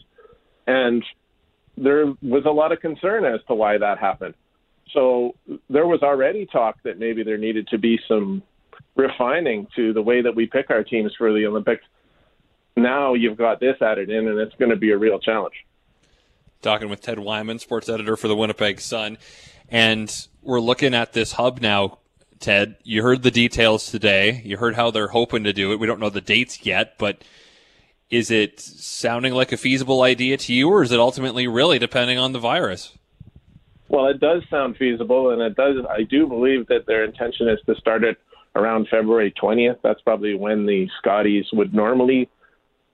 And 0.67 1.03
there 1.75 2.05
was 2.21 2.45
a 2.45 2.51
lot 2.51 2.71
of 2.71 2.79
concern 2.79 3.25
as 3.25 3.39
to 3.47 3.55
why 3.55 3.79
that 3.79 3.97
happened. 3.97 4.35
So 4.93 5.35
there 5.69 5.87
was 5.87 6.01
already 6.03 6.45
talk 6.45 6.77
that 6.83 6.99
maybe 6.99 7.23
there 7.23 7.39
needed 7.39 7.67
to 7.69 7.79
be 7.79 7.99
some 8.07 8.43
refining 8.95 9.67
to 9.75 9.91
the 9.91 10.01
way 10.01 10.21
that 10.21 10.35
we 10.35 10.45
pick 10.45 10.69
our 10.69 10.83
teams 10.83 11.13
for 11.17 11.33
the 11.33 11.47
olympics. 11.47 11.83
Now 12.77 13.15
you've 13.15 13.37
got 13.37 13.59
this 13.59 13.81
added 13.81 14.09
in 14.11 14.27
and 14.27 14.39
it's 14.39 14.55
going 14.55 14.71
to 14.71 14.77
be 14.77 14.91
a 14.91 14.97
real 14.97 15.19
challenge 15.19 15.55
talking 16.65 16.89
with 16.89 16.99
Ted 16.99 17.19
Wyman, 17.19 17.59
sports 17.59 17.87
editor 17.87 18.17
for 18.17 18.27
the 18.27 18.35
Winnipeg 18.35 18.81
Sun. 18.81 19.19
And 19.69 20.27
we're 20.41 20.59
looking 20.59 20.95
at 20.95 21.13
this 21.13 21.33
hub 21.33 21.61
now, 21.61 21.99
Ted. 22.39 22.77
You 22.83 23.03
heard 23.03 23.21
the 23.21 23.29
details 23.29 23.91
today. 23.91 24.41
You 24.43 24.57
heard 24.57 24.75
how 24.75 24.89
they're 24.89 25.09
hoping 25.09 25.43
to 25.43 25.53
do 25.53 25.71
it. 25.71 25.79
We 25.79 25.85
don't 25.85 25.99
know 25.99 26.09
the 26.09 26.21
dates 26.21 26.65
yet, 26.65 26.97
but 26.97 27.23
is 28.09 28.31
it 28.31 28.59
sounding 28.59 29.33
like 29.33 29.51
a 29.51 29.57
feasible 29.57 30.01
idea 30.01 30.37
to 30.37 30.53
you, 30.53 30.69
or 30.69 30.81
is 30.81 30.91
it 30.91 30.99
ultimately 30.99 31.47
really 31.47 31.77
depending 31.77 32.17
on 32.17 32.33
the 32.33 32.39
virus? 32.39 32.97
Well, 33.87 34.07
it 34.07 34.19
does 34.19 34.41
sound 34.49 34.77
feasible, 34.77 35.29
and 35.29 35.43
it 35.43 35.55
does. 35.55 35.75
I 35.87 36.01
do 36.01 36.25
believe 36.25 36.65
that 36.67 36.87
their 36.87 37.03
intention 37.03 37.47
is 37.47 37.59
to 37.67 37.75
start 37.75 38.03
it 38.03 38.17
around 38.55 38.87
February 38.89 39.31
20th. 39.39 39.77
That's 39.83 40.01
probably 40.01 40.33
when 40.33 40.65
the 40.65 40.89
Scotties 40.97 41.45
would 41.53 41.75
normally 41.75 42.27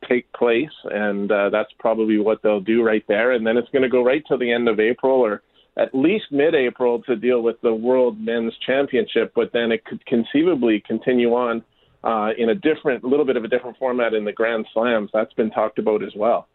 take 0.08 0.32
place, 0.34 0.70
and 0.86 1.32
uh, 1.32 1.50
that's 1.50 1.72
probably 1.80 2.18
what 2.18 2.42
they'll 2.42 2.60
do 2.60 2.84
right 2.84 3.04
there. 3.08 3.32
And 3.32 3.46
then 3.46 3.58
it's 3.58 3.70
going 3.70 3.84
to 3.84 3.90
go 3.90 4.04
right 4.04 4.24
till 4.28 4.38
the 4.38 4.52
end 4.52 4.68
of 4.68 4.80
April 4.80 5.20
or 5.20 5.42
at 5.78 5.94
least 5.96 6.26
mid-April 6.32 7.02
to 7.04 7.16
deal 7.16 7.42
with 7.42 7.60
the 7.62 7.74
World 7.74 8.20
Men's 8.20 8.54
Championship. 8.66 9.32
But 9.36 9.52
then 9.54 9.72
it 9.72 9.86
could 9.86 10.06
conceivably 10.06 10.84
continue 10.86 11.30
on 11.34 11.64
uh, 12.04 12.30
in 12.38 12.50
a 12.50 12.56
different, 12.56 13.04
little 13.04 13.26
bit 13.26 13.38
of 13.38 13.44
a 13.44 13.48
different 13.48 13.78
format 13.78 14.14
in 14.14 14.26
the 14.26 14.32
Grand 14.32 14.66
Slams. 14.74 15.10
That's 15.14 15.34
been 15.34 15.52
talked 15.52 15.80
about 15.80 16.04
as 16.04 16.14
well. 16.16 16.48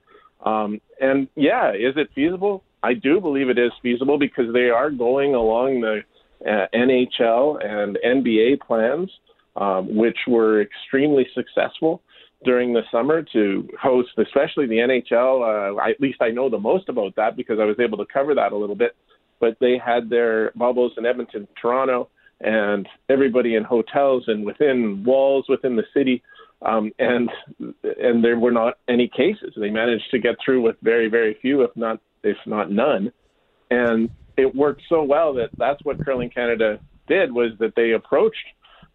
Um, 0.45 0.81
and 1.01 1.29
yeah, 1.35 1.71
is 1.71 1.95
it 1.97 2.11
feasible? 2.15 2.63
I 2.83 2.95
do 2.95 3.21
believe 3.21 3.49
it 3.49 3.59
is 3.59 3.73
feasible 3.83 4.19
because 4.19 4.53
they 4.53 4.71
are 4.71 4.91
going 4.91 5.35
along 5.35 5.81
the 5.81 6.01
uh, 6.45 6.67
NHL 6.75 7.65
and 7.65 7.99
NBA 8.05 8.61
plans, 8.61 9.11
um, 9.57 9.97
which 9.97 10.19
were 10.29 10.61
extremely 10.61 11.27
successful 11.35 12.03
during 12.47 12.73
the 12.73 12.83
summer 12.91 13.23
to 13.35 13.69
host, 13.79 14.11
especially 14.17 14.67
the 14.67 14.77
NHL. 14.77 15.43
Uh, 15.43 15.77
I, 15.77 15.91
at 15.91 16.01
least 16.01 16.23
I 16.23 16.31
know 16.31 16.49
the 16.49 16.59
most 16.59 16.89
about 16.89 17.15
that 17.17 17.37
because 17.37 17.59
I 17.61 17.65
was 17.65 17.77
able 17.79 17.99
to 17.99 18.07
cover 18.11 18.35
that 18.35 18.53
a 18.53 18.57
little 18.57 18.77
bit. 18.77 18.97
But 19.39 19.59
they 19.61 19.79
had 19.85 20.09
their 20.09 20.53
bubbles 20.53 20.93
in 20.97 21.05
Edmonton, 21.05 21.47
Toronto, 21.61 22.09
and 22.41 22.89
everybody 23.11 23.57
in 23.57 23.65
hotels 23.65 24.25
and 24.29 24.47
within 24.47 25.05
walls 25.05 25.45
within 25.49 25.77
the 25.77 25.85
city. 25.93 26.23
Um, 26.63 26.91
and 26.99 27.29
and 27.83 28.25
there 28.25 28.39
were 28.39 28.53
not 28.53 28.79
any 28.89 29.09
cases. 29.09 29.53
They 29.57 29.69
managed 29.69 30.11
to 30.13 30.19
get 30.19 30.37
through 30.43 30.63
with 30.63 30.77
very 30.83 31.09
very 31.09 31.37
few, 31.43 31.63
if 31.63 31.71
not 31.77 32.01
if 32.23 32.39
not 32.47 32.71
none. 32.71 33.13
And 33.71 34.09
it 34.39 34.55
worked 34.55 34.83
so 34.89 35.03
well 35.03 35.35
that 35.35 35.51
that's 35.59 35.85
what 35.85 36.03
Curling 36.03 36.31
Canada 36.31 36.79
did 37.09 37.31
was 37.31 37.51
that 37.59 37.75
they 37.77 37.93
approached 37.93 38.47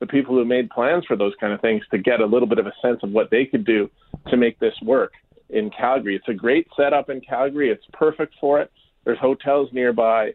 the 0.01 0.07
people 0.07 0.33
who 0.35 0.43
made 0.43 0.69
plans 0.71 1.05
for 1.05 1.15
those 1.15 1.33
kind 1.39 1.53
of 1.53 1.61
things 1.61 1.83
to 1.91 1.97
get 1.99 2.19
a 2.19 2.25
little 2.25 2.47
bit 2.47 2.57
of 2.57 2.65
a 2.65 2.73
sense 2.81 2.99
of 3.03 3.11
what 3.11 3.29
they 3.29 3.45
could 3.45 3.63
do 3.63 3.89
to 4.27 4.35
make 4.35 4.59
this 4.59 4.73
work 4.81 5.13
in 5.51 5.69
Calgary. 5.69 6.15
It's 6.15 6.27
a 6.27 6.33
great 6.33 6.67
setup 6.75 7.09
in 7.11 7.21
Calgary. 7.21 7.69
It's 7.69 7.85
perfect 7.93 8.33
for 8.41 8.59
it. 8.59 8.71
There's 9.05 9.19
hotels 9.19 9.69
nearby. 9.71 10.33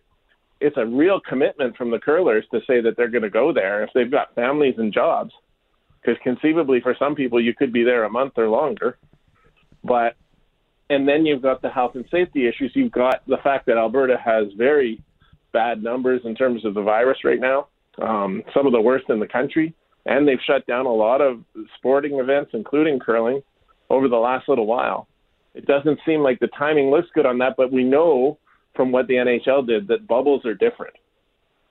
It's 0.60 0.76
a 0.76 0.86
real 0.86 1.20
commitment 1.20 1.76
from 1.76 1.90
the 1.90 1.98
curlers 1.98 2.44
to 2.52 2.60
say 2.60 2.80
that 2.80 2.96
they're 2.96 3.10
going 3.10 3.24
to 3.24 3.30
go 3.30 3.52
there 3.52 3.82
if 3.82 3.90
they've 3.92 4.10
got 4.10 4.34
families 4.36 4.76
and 4.78 4.94
jobs. 4.94 5.32
Because 6.00 6.16
conceivably, 6.22 6.80
for 6.80 6.94
some 6.96 7.16
people, 7.16 7.42
you 7.42 7.52
could 7.52 7.72
be 7.72 7.82
there 7.82 8.04
a 8.04 8.10
month 8.10 8.34
or 8.36 8.48
longer. 8.48 8.98
But, 9.82 10.14
and 10.88 11.08
then 11.08 11.26
you've 11.26 11.42
got 11.42 11.60
the 11.60 11.70
health 11.70 11.96
and 11.96 12.04
safety 12.08 12.46
issues. 12.46 12.70
You've 12.76 12.92
got 12.92 13.26
the 13.26 13.38
fact 13.42 13.66
that 13.66 13.78
Alberta 13.78 14.16
has 14.24 14.46
very 14.56 15.02
bad 15.52 15.82
numbers 15.82 16.20
in 16.24 16.36
terms 16.36 16.64
of 16.64 16.74
the 16.74 16.82
virus 16.82 17.18
right 17.24 17.40
now 17.40 17.66
um, 18.02 18.42
some 18.54 18.66
of 18.66 18.72
the 18.72 18.80
worst 18.80 19.06
in 19.08 19.20
the 19.20 19.26
country, 19.26 19.74
and 20.04 20.26
they've 20.26 20.38
shut 20.46 20.66
down 20.66 20.86
a 20.86 20.92
lot 20.92 21.20
of 21.20 21.42
sporting 21.76 22.18
events, 22.18 22.50
including 22.54 22.98
curling, 22.98 23.42
over 23.90 24.08
the 24.08 24.16
last 24.16 24.48
little 24.48 24.66
while. 24.66 25.08
It 25.54 25.66
doesn't 25.66 26.00
seem 26.04 26.20
like 26.20 26.38
the 26.38 26.48
timing 26.58 26.90
looks 26.90 27.08
good 27.14 27.26
on 27.26 27.38
that, 27.38 27.54
but 27.56 27.72
we 27.72 27.82
know 27.82 28.38
from 28.74 28.92
what 28.92 29.06
the 29.06 29.14
NHL 29.14 29.66
did 29.66 29.88
that 29.88 30.06
bubbles 30.06 30.44
are 30.44 30.54
different. 30.54 30.94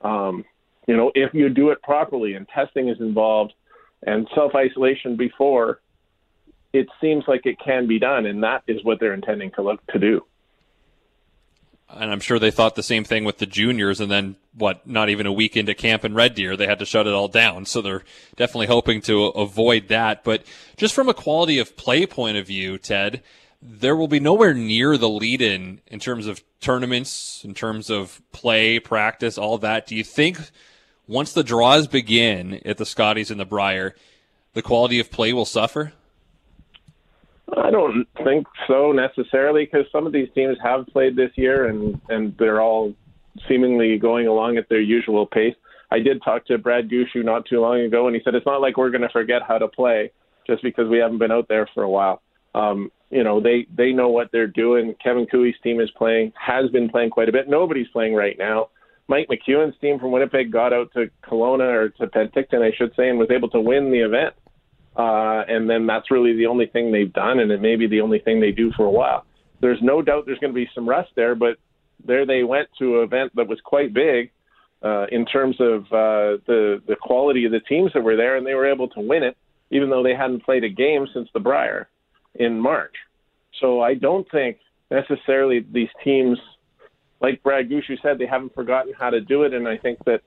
Um, 0.02 0.44
you 0.88 0.96
know, 0.98 1.12
if 1.14 1.34
you 1.34 1.50
do 1.50 1.70
it 1.70 1.82
properly 1.84 2.34
and 2.34 2.48
testing 2.48 2.90
is 2.90 2.98
involved 3.00 3.54
and 4.04 4.28
self 4.34 4.54
isolation 4.56 5.16
before, 5.16 5.82
it 6.74 6.88
seems 7.00 7.24
like 7.28 7.46
it 7.46 7.58
can 7.64 7.88
be 7.88 8.00
done, 8.00 8.26
and 8.26 8.44
that 8.44 8.64
is 8.68 8.84
what 8.84 9.00
they're 9.00 9.14
intending 9.14 9.52
to 9.52 9.62
look 9.62 9.86
to 9.88 10.00
do 10.00 10.22
and 11.90 12.12
I'm 12.12 12.20
sure 12.20 12.40
they 12.40 12.52
thought 12.52 12.76
the 12.76 12.84
same 12.84 13.04
thing 13.04 13.24
with 13.24 13.38
the 13.38 13.46
juniors. 13.46 14.00
And 14.00 14.12
then, 14.12 14.36
what? 14.54 14.86
Not 14.88 15.10
even 15.10 15.26
a 15.26 15.34
week 15.34 15.56
into 15.56 15.74
camp 15.74 16.04
in 16.04 16.14
Red 16.14 16.36
Deer, 16.36 16.58
they 16.58 16.66
had 16.66 16.80
to 16.80 16.86
shut 16.86 17.08
it 17.08 17.14
all 17.14 17.28
down. 17.28 17.66
So 17.66 17.82
they're 17.82 18.04
definitely 18.36 18.68
hoping 18.68 19.02
to 19.04 19.26
avoid 19.28 19.88
that. 19.90 20.24
But 20.24 20.44
just 20.78 20.94
from 20.94 21.10
a 21.10 21.14
quality 21.14 21.60
of 21.60 21.78
play 21.78 22.06
point 22.06 22.38
of 22.38 22.48
view, 22.48 22.78
Ted, 22.78 23.22
there 23.62 23.96
will 23.96 24.08
be 24.08 24.20
nowhere 24.20 24.54
near 24.54 24.98
the 24.98 25.10
lead 25.10 25.42
in 25.42 25.82
in 25.88 26.00
terms 26.00 26.28
of 26.28 26.44
tournaments, 26.60 27.44
in 27.44 27.54
terms 27.54 27.90
of 27.90 28.22
play, 28.32 28.80
practice, 28.80 29.38
all 29.38 29.58
that. 29.60 29.88
Do 29.88 29.96
you 29.96 30.04
think 30.04 30.40
once 31.08 31.34
the 31.34 31.44
draws 31.44 31.88
begin 31.88 32.62
at 32.66 32.78
the 32.78 32.86
Scotties 32.86 33.32
and 33.32 33.40
the 33.40 33.46
Brier, 33.46 33.96
the 34.54 34.62
quality 34.62 35.00
of 35.00 35.12
play 35.12 35.34
will 35.34 35.46
suffer? 35.46 35.94
I 37.56 37.70
don't 37.70 38.08
think 38.24 38.48
so 38.68 38.92
necessarily 38.92 39.66
because 39.66 39.86
some 39.92 40.08
of 40.08 40.14
these 40.14 40.30
teams 40.34 40.58
have 40.64 40.88
played 40.88 41.16
this 41.16 41.32
year 41.36 41.68
and 41.68 42.00
and 42.10 42.36
they're 42.40 42.62
all 42.62 42.94
seemingly 43.48 43.98
going 43.98 44.28
along 44.28 44.58
at 44.58 44.70
their 44.70 44.82
usual 44.82 45.26
pace. 45.26 45.56
I 45.92 46.00
did 46.00 46.24
talk 46.24 46.46
to 46.48 46.58
Brad 46.58 46.90
Gushue 46.90 47.24
not 47.24 47.46
too 47.46 47.62
long 47.62 47.82
ago, 47.82 48.08
and 48.08 48.16
he 48.16 48.22
said 48.24 48.36
it's 48.36 48.46
not 48.46 48.62
like 48.62 48.78
we're 48.78 48.90
going 48.90 49.02
to 49.02 49.10
forget 49.10 49.42
how 49.48 49.58
to 49.58 49.68
play 49.68 50.12
just 50.48 50.64
because 50.64 50.90
we 50.90 50.98
haven't 50.98 51.20
been 51.20 51.32
out 51.32 51.48
there 51.48 51.70
for 51.74 51.84
a 51.84 51.90
while. 51.90 52.22
Um, 52.56 52.92
you 53.10 53.24
know, 53.24 53.40
they 53.40 53.68
they 53.76 53.92
know 53.92 54.10
what 54.10 54.30
they're 54.32 54.48
doing. 54.48 54.96
Kevin 55.04 55.28
Koe's 55.28 55.54
team 55.64 55.80
is 55.80 55.92
playing, 55.98 56.34
has 56.40 56.70
been 56.72 56.90
playing 56.90 57.12
quite 57.12 57.30
a 57.30 57.32
bit. 57.32 57.48
Nobody's 57.48 57.88
playing 57.90 58.16
right 58.16 58.38
now. 58.38 58.70
Mike 59.08 59.28
McEwen's 59.30 59.78
team 59.80 60.00
from 60.00 60.12
Winnipeg 60.12 60.52
got 60.52 60.74
out 60.74 60.92
to 60.94 61.12
Kelowna 61.24 61.72
or 61.72 61.90
to 61.90 62.08
Penticton, 62.08 62.64
I 62.64 62.76
should 62.76 62.92
say, 62.96 63.10
and 63.10 63.20
was 63.20 63.30
able 63.30 63.50
to 63.52 63.62
win 63.62 63.92
the 63.92 64.00
event. 64.00 64.34
Uh, 64.96 65.44
and 65.48 65.70
then 65.70 65.86
that's 65.86 66.10
really 66.10 66.36
the 66.36 66.46
only 66.46 66.68
thing 66.68 66.92
they've 66.92 67.12
done, 67.12 67.40
and 67.40 67.52
it 67.52 67.62
may 67.62 67.76
be 67.76 67.88
the 67.88 68.02
only 68.02 68.20
thing 68.20 68.40
they 68.40 68.52
do 68.52 68.72
for 68.78 68.86
a 68.86 68.92
while. 68.92 69.26
There's 69.62 69.82
no 69.82 70.02
doubt 70.02 70.26
there's 70.26 70.40
going 70.40 70.54
to 70.54 70.56
be 70.56 70.70
some 70.74 70.88
rust 70.88 71.12
there, 71.16 71.36
but 71.36 71.58
there 72.06 72.26
they 72.26 72.44
went 72.44 72.70
to 72.80 73.00
an 73.00 73.04
event 73.04 73.36
that 73.36 73.48
was 73.48 73.60
quite 73.64 73.94
big 73.94 74.32
uh, 74.84 75.06
in 75.12 75.26
terms 75.26 75.56
of 75.60 75.84
uh, 75.86 76.40
the 76.46 76.82
the 76.88 76.96
quality 77.02 77.46
of 77.46 77.52
the 77.52 77.60
teams 77.62 77.92
that 77.94 78.04
were 78.04 78.16
there, 78.16 78.38
and 78.38 78.46
they 78.46 78.54
were 78.54 78.72
able 78.72 78.88
to 78.90 79.02
win 79.02 79.24
it, 79.24 79.36
even 79.72 79.90
though 79.90 80.04
they 80.04 80.16
hadn't 80.16 80.44
played 80.44 80.64
a 80.64 80.70
game 80.70 81.08
since 81.14 81.28
the 81.34 81.40
Brier 81.40 81.90
in 82.36 82.60
March. 82.60 82.94
So 83.60 83.82
I 83.82 83.96
don't 83.96 84.30
think 84.30 84.58
necessarily 84.92 85.66
these 85.72 85.90
teams, 86.04 86.38
like 87.22 87.42
Brad 87.44 87.70
Gushue 87.70 88.02
said, 88.02 88.18
they 88.20 88.28
haven't 88.28 88.54
forgotten 88.54 88.94
how 88.98 89.10
to 89.10 89.22
do 89.22 89.44
it, 89.44 89.54
and 89.54 89.68
I 89.68 89.78
think 89.78 90.00
that 90.06 90.22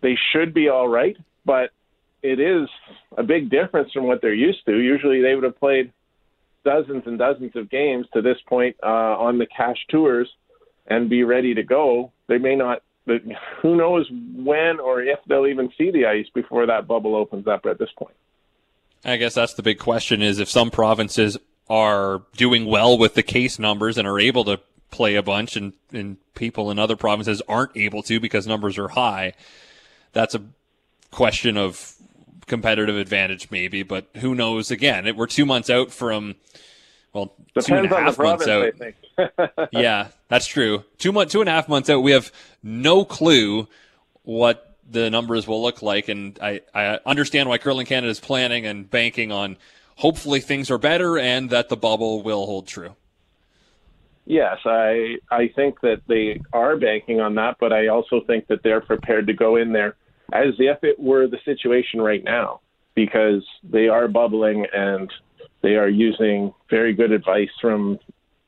they 0.00 0.16
should 0.32 0.54
be 0.54 0.68
all 0.68 0.88
right. 0.88 1.16
But 1.44 1.70
it 2.22 2.40
is 2.40 2.68
a 3.16 3.22
big 3.22 3.50
difference 3.50 3.92
from 3.92 4.04
what 4.04 4.20
they're 4.20 4.34
used 4.34 4.64
to. 4.66 4.78
Usually, 4.78 5.22
they 5.22 5.34
would 5.34 5.44
have 5.44 5.58
played 5.58 5.92
dozens 6.64 7.04
and 7.06 7.18
dozens 7.18 7.56
of 7.56 7.70
games 7.70 8.06
to 8.12 8.22
this 8.22 8.38
point 8.46 8.76
uh, 8.82 8.86
on 8.86 9.38
the 9.38 9.46
cash 9.46 9.78
tours 9.88 10.28
and 10.86 11.08
be 11.08 11.24
ready 11.24 11.54
to 11.54 11.62
go. 11.62 12.12
They 12.26 12.38
may 12.38 12.56
not. 12.56 12.82
Who 13.62 13.76
knows 13.76 14.08
when 14.10 14.78
or 14.78 15.02
if 15.02 15.18
they'll 15.26 15.46
even 15.46 15.72
see 15.76 15.90
the 15.90 16.06
ice 16.06 16.26
before 16.34 16.66
that 16.66 16.86
bubble 16.86 17.16
opens 17.16 17.48
up 17.48 17.66
at 17.66 17.78
this 17.78 17.88
point. 17.96 18.14
I 19.04 19.16
guess 19.16 19.34
that's 19.34 19.54
the 19.54 19.62
big 19.62 19.78
question: 19.78 20.22
is 20.22 20.38
if 20.38 20.48
some 20.48 20.70
provinces 20.70 21.38
are 21.68 22.22
doing 22.36 22.66
well 22.66 22.98
with 22.98 23.14
the 23.14 23.22
case 23.22 23.58
numbers 23.58 23.96
and 23.96 24.06
are 24.06 24.20
able 24.20 24.44
to 24.44 24.60
play 24.90 25.14
a 25.14 25.22
bunch, 25.22 25.56
and 25.56 25.72
and 25.92 26.18
people 26.34 26.70
in 26.70 26.78
other 26.78 26.96
provinces 26.96 27.42
aren't 27.48 27.76
able 27.76 28.02
to 28.02 28.20
because 28.20 28.46
numbers 28.46 28.78
are 28.78 28.88
high. 28.88 29.32
That's 30.12 30.34
a 30.34 30.42
question 31.10 31.56
of 31.56 31.94
competitive 32.50 32.96
advantage, 32.96 33.50
maybe, 33.50 33.82
but 33.82 34.08
who 34.16 34.34
knows? 34.34 34.70
Again, 34.70 35.16
we're 35.16 35.26
two 35.26 35.46
months 35.46 35.70
out 35.70 35.90
from, 35.90 36.34
well, 37.14 37.32
Depends 37.54 37.66
two 37.66 37.74
and 37.74 37.86
a 37.86 37.88
half 37.88 38.18
months 38.18 38.44
province, 38.44 38.94
out. 39.18 39.68
yeah, 39.72 40.08
that's 40.28 40.46
true. 40.46 40.84
Two 40.98 41.12
months, 41.12 41.32
two 41.32 41.40
and 41.40 41.48
a 41.48 41.52
half 41.52 41.68
months 41.68 41.88
out, 41.88 42.00
we 42.00 42.10
have 42.10 42.30
no 42.62 43.04
clue 43.04 43.68
what 44.24 44.76
the 44.90 45.08
numbers 45.08 45.46
will 45.46 45.62
look 45.62 45.80
like, 45.80 46.08
and 46.08 46.38
I, 46.42 46.60
I 46.74 46.98
understand 47.06 47.48
why 47.48 47.58
Curling 47.58 47.86
Canada 47.86 48.10
is 48.10 48.20
planning 48.20 48.66
and 48.66 48.90
banking 48.90 49.30
on. 49.30 49.56
Hopefully, 49.96 50.40
things 50.40 50.70
are 50.70 50.78
better, 50.78 51.18
and 51.18 51.50
that 51.50 51.68
the 51.68 51.76
bubble 51.76 52.22
will 52.22 52.46
hold 52.46 52.66
true. 52.66 52.96
Yes, 54.26 54.58
I 54.64 55.18
I 55.30 55.48
think 55.48 55.80
that 55.82 56.02
they 56.08 56.40
are 56.52 56.76
banking 56.76 57.20
on 57.20 57.36
that, 57.36 57.56
but 57.60 57.72
I 57.72 57.88
also 57.88 58.20
think 58.26 58.48
that 58.48 58.62
they're 58.62 58.80
prepared 58.80 59.28
to 59.28 59.32
go 59.32 59.56
in 59.56 59.72
there 59.72 59.96
as 60.32 60.54
if 60.58 60.82
it 60.82 60.98
were 60.98 61.26
the 61.26 61.38
situation 61.44 62.00
right 62.00 62.24
now 62.24 62.60
because 62.94 63.44
they 63.62 63.88
are 63.88 64.08
bubbling 64.08 64.66
and 64.72 65.10
they 65.62 65.76
are 65.76 65.88
using 65.88 66.52
very 66.68 66.94
good 66.94 67.12
advice 67.12 67.50
from 67.60 67.98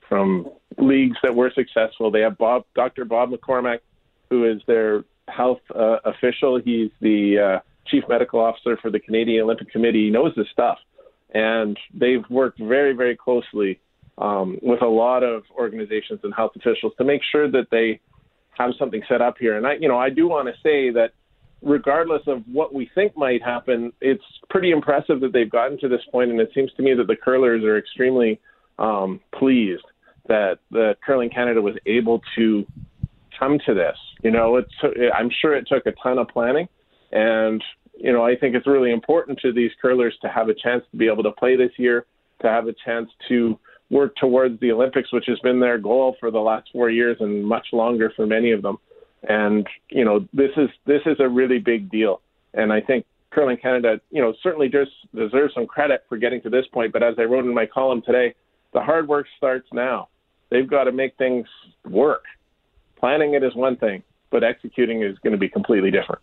from 0.08 0.50
leagues 0.78 1.16
that 1.22 1.34
were 1.34 1.50
successful. 1.54 2.10
They 2.10 2.20
have 2.20 2.36
Bob, 2.36 2.64
Dr. 2.74 3.06
Bob 3.06 3.30
McCormack, 3.30 3.78
who 4.28 4.44
is 4.44 4.60
their 4.66 5.04
health 5.26 5.60
uh, 5.74 5.98
official. 6.04 6.60
He's 6.62 6.90
the 7.00 7.38
uh, 7.38 7.58
chief 7.86 8.04
medical 8.08 8.40
officer 8.40 8.76
for 8.76 8.90
the 8.90 9.00
Canadian 9.00 9.44
Olympic 9.44 9.70
Committee. 9.70 10.04
He 10.04 10.10
knows 10.10 10.34
this 10.36 10.48
stuff, 10.52 10.78
and 11.34 11.78
they've 11.94 12.24
worked 12.28 12.58
very, 12.58 12.92
very 12.92 13.16
closely 13.16 13.80
um, 14.18 14.58
with 14.60 14.82
a 14.82 14.86
lot 14.86 15.22
of 15.22 15.44
organizations 15.56 16.20
and 16.22 16.34
health 16.34 16.52
officials 16.56 16.92
to 16.98 17.04
make 17.04 17.22
sure 17.30 17.50
that 17.50 17.68
they 17.70 18.00
have 18.50 18.72
something 18.78 19.02
set 19.08 19.22
up 19.22 19.36
here. 19.38 19.56
And 19.56 19.66
I, 19.66 19.74
you 19.74 19.88
know, 19.88 19.98
I 19.98 20.10
do 20.10 20.28
want 20.28 20.48
to 20.48 20.54
say 20.62 20.90
that 20.90 21.12
regardless 21.62 22.22
of 22.26 22.42
what 22.50 22.74
we 22.74 22.90
think 22.94 23.16
might 23.16 23.42
happen, 23.42 23.92
it's 24.00 24.24
pretty 24.50 24.70
impressive 24.70 25.20
that 25.20 25.32
they've 25.32 25.50
gotten 25.50 25.78
to 25.78 25.88
this 25.88 26.02
point, 26.10 26.30
and 26.30 26.40
it 26.40 26.50
seems 26.54 26.72
to 26.74 26.82
me 26.82 26.94
that 26.94 27.06
the 27.06 27.16
curlers 27.16 27.62
are 27.64 27.78
extremely 27.78 28.40
um, 28.78 29.20
pleased 29.38 29.84
that 30.28 30.58
the 30.70 30.96
Curling 31.04 31.30
Canada 31.30 31.60
was 31.60 31.74
able 31.86 32.20
to 32.36 32.64
come 33.38 33.58
to 33.66 33.74
this. 33.74 33.96
You 34.22 34.30
know, 34.30 34.62
I'm 35.14 35.30
sure 35.40 35.56
it 35.56 35.66
took 35.68 35.86
a 35.86 35.92
ton 36.02 36.18
of 36.18 36.28
planning, 36.28 36.68
and 37.10 37.62
you 37.96 38.12
know, 38.12 38.24
I 38.24 38.36
think 38.36 38.54
it's 38.54 38.66
really 38.66 38.92
important 38.92 39.38
to 39.40 39.52
these 39.52 39.70
curlers 39.80 40.14
to 40.22 40.28
have 40.28 40.48
a 40.48 40.54
chance 40.54 40.84
to 40.90 40.96
be 40.96 41.08
able 41.08 41.22
to 41.24 41.32
play 41.32 41.56
this 41.56 41.72
year, 41.76 42.06
to 42.40 42.48
have 42.48 42.66
a 42.66 42.74
chance 42.84 43.08
to 43.28 43.58
work 43.90 44.16
towards 44.16 44.58
the 44.60 44.72
Olympics, 44.72 45.12
which 45.12 45.26
has 45.26 45.38
been 45.40 45.60
their 45.60 45.78
goal 45.78 46.16
for 46.18 46.30
the 46.30 46.38
last 46.38 46.68
four 46.72 46.88
years 46.88 47.16
and 47.20 47.44
much 47.44 47.66
longer 47.72 48.12
for 48.16 48.26
many 48.26 48.52
of 48.52 48.62
them. 48.62 48.78
And 49.28 49.66
you 49.88 50.04
know, 50.04 50.26
this 50.32 50.50
is 50.56 50.68
this 50.86 51.02
is 51.06 51.16
a 51.20 51.28
really 51.28 51.58
big 51.58 51.90
deal. 51.90 52.20
And 52.54 52.72
I 52.72 52.80
think 52.80 53.06
Curling 53.30 53.56
Canada, 53.56 54.00
you 54.10 54.20
know, 54.20 54.34
certainly 54.42 54.68
just 54.68 54.90
deserves 55.14 55.54
some 55.54 55.66
credit 55.66 56.04
for 56.08 56.18
getting 56.18 56.42
to 56.42 56.50
this 56.50 56.66
point. 56.72 56.92
But 56.92 57.02
as 57.02 57.14
I 57.18 57.22
wrote 57.22 57.44
in 57.44 57.54
my 57.54 57.66
column 57.66 58.02
today, 58.02 58.34
the 58.72 58.80
hard 58.80 59.08
work 59.08 59.26
starts 59.36 59.68
now. 59.72 60.08
They've 60.50 60.68
got 60.68 60.84
to 60.84 60.92
make 60.92 61.16
things 61.16 61.46
work. 61.88 62.24
Planning 62.98 63.34
it 63.34 63.42
is 63.42 63.54
one 63.54 63.76
thing, 63.76 64.02
but 64.30 64.44
executing 64.44 65.02
is 65.02 65.18
going 65.18 65.32
to 65.32 65.38
be 65.38 65.48
completely 65.48 65.90
different. 65.90 66.20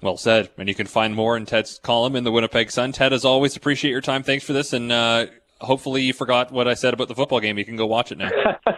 Well 0.00 0.16
said. 0.16 0.50
And 0.56 0.68
you 0.68 0.74
can 0.74 0.86
find 0.86 1.14
more 1.14 1.36
in 1.36 1.44
Ted's 1.44 1.78
column 1.78 2.16
in 2.16 2.24
the 2.24 2.32
Winnipeg 2.32 2.70
Sun. 2.70 2.92
Ted, 2.92 3.12
as 3.12 3.24
always, 3.24 3.56
appreciate 3.56 3.90
your 3.90 4.00
time. 4.00 4.22
Thanks 4.22 4.44
for 4.44 4.52
this. 4.52 4.72
And 4.72 4.90
uh, 4.90 5.26
hopefully 5.60 6.02
you 6.02 6.12
forgot 6.12 6.52
what 6.52 6.68
I 6.68 6.74
said 6.74 6.94
about 6.94 7.08
the 7.08 7.14
football 7.14 7.40
game. 7.40 7.58
You 7.58 7.64
can 7.64 7.76
go 7.76 7.86
watch 7.86 8.12
it 8.12 8.18
now. 8.18 8.30
uh, 8.66 8.72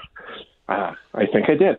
I 1.14 1.26
think 1.26 1.48
I 1.48 1.54
did. 1.54 1.78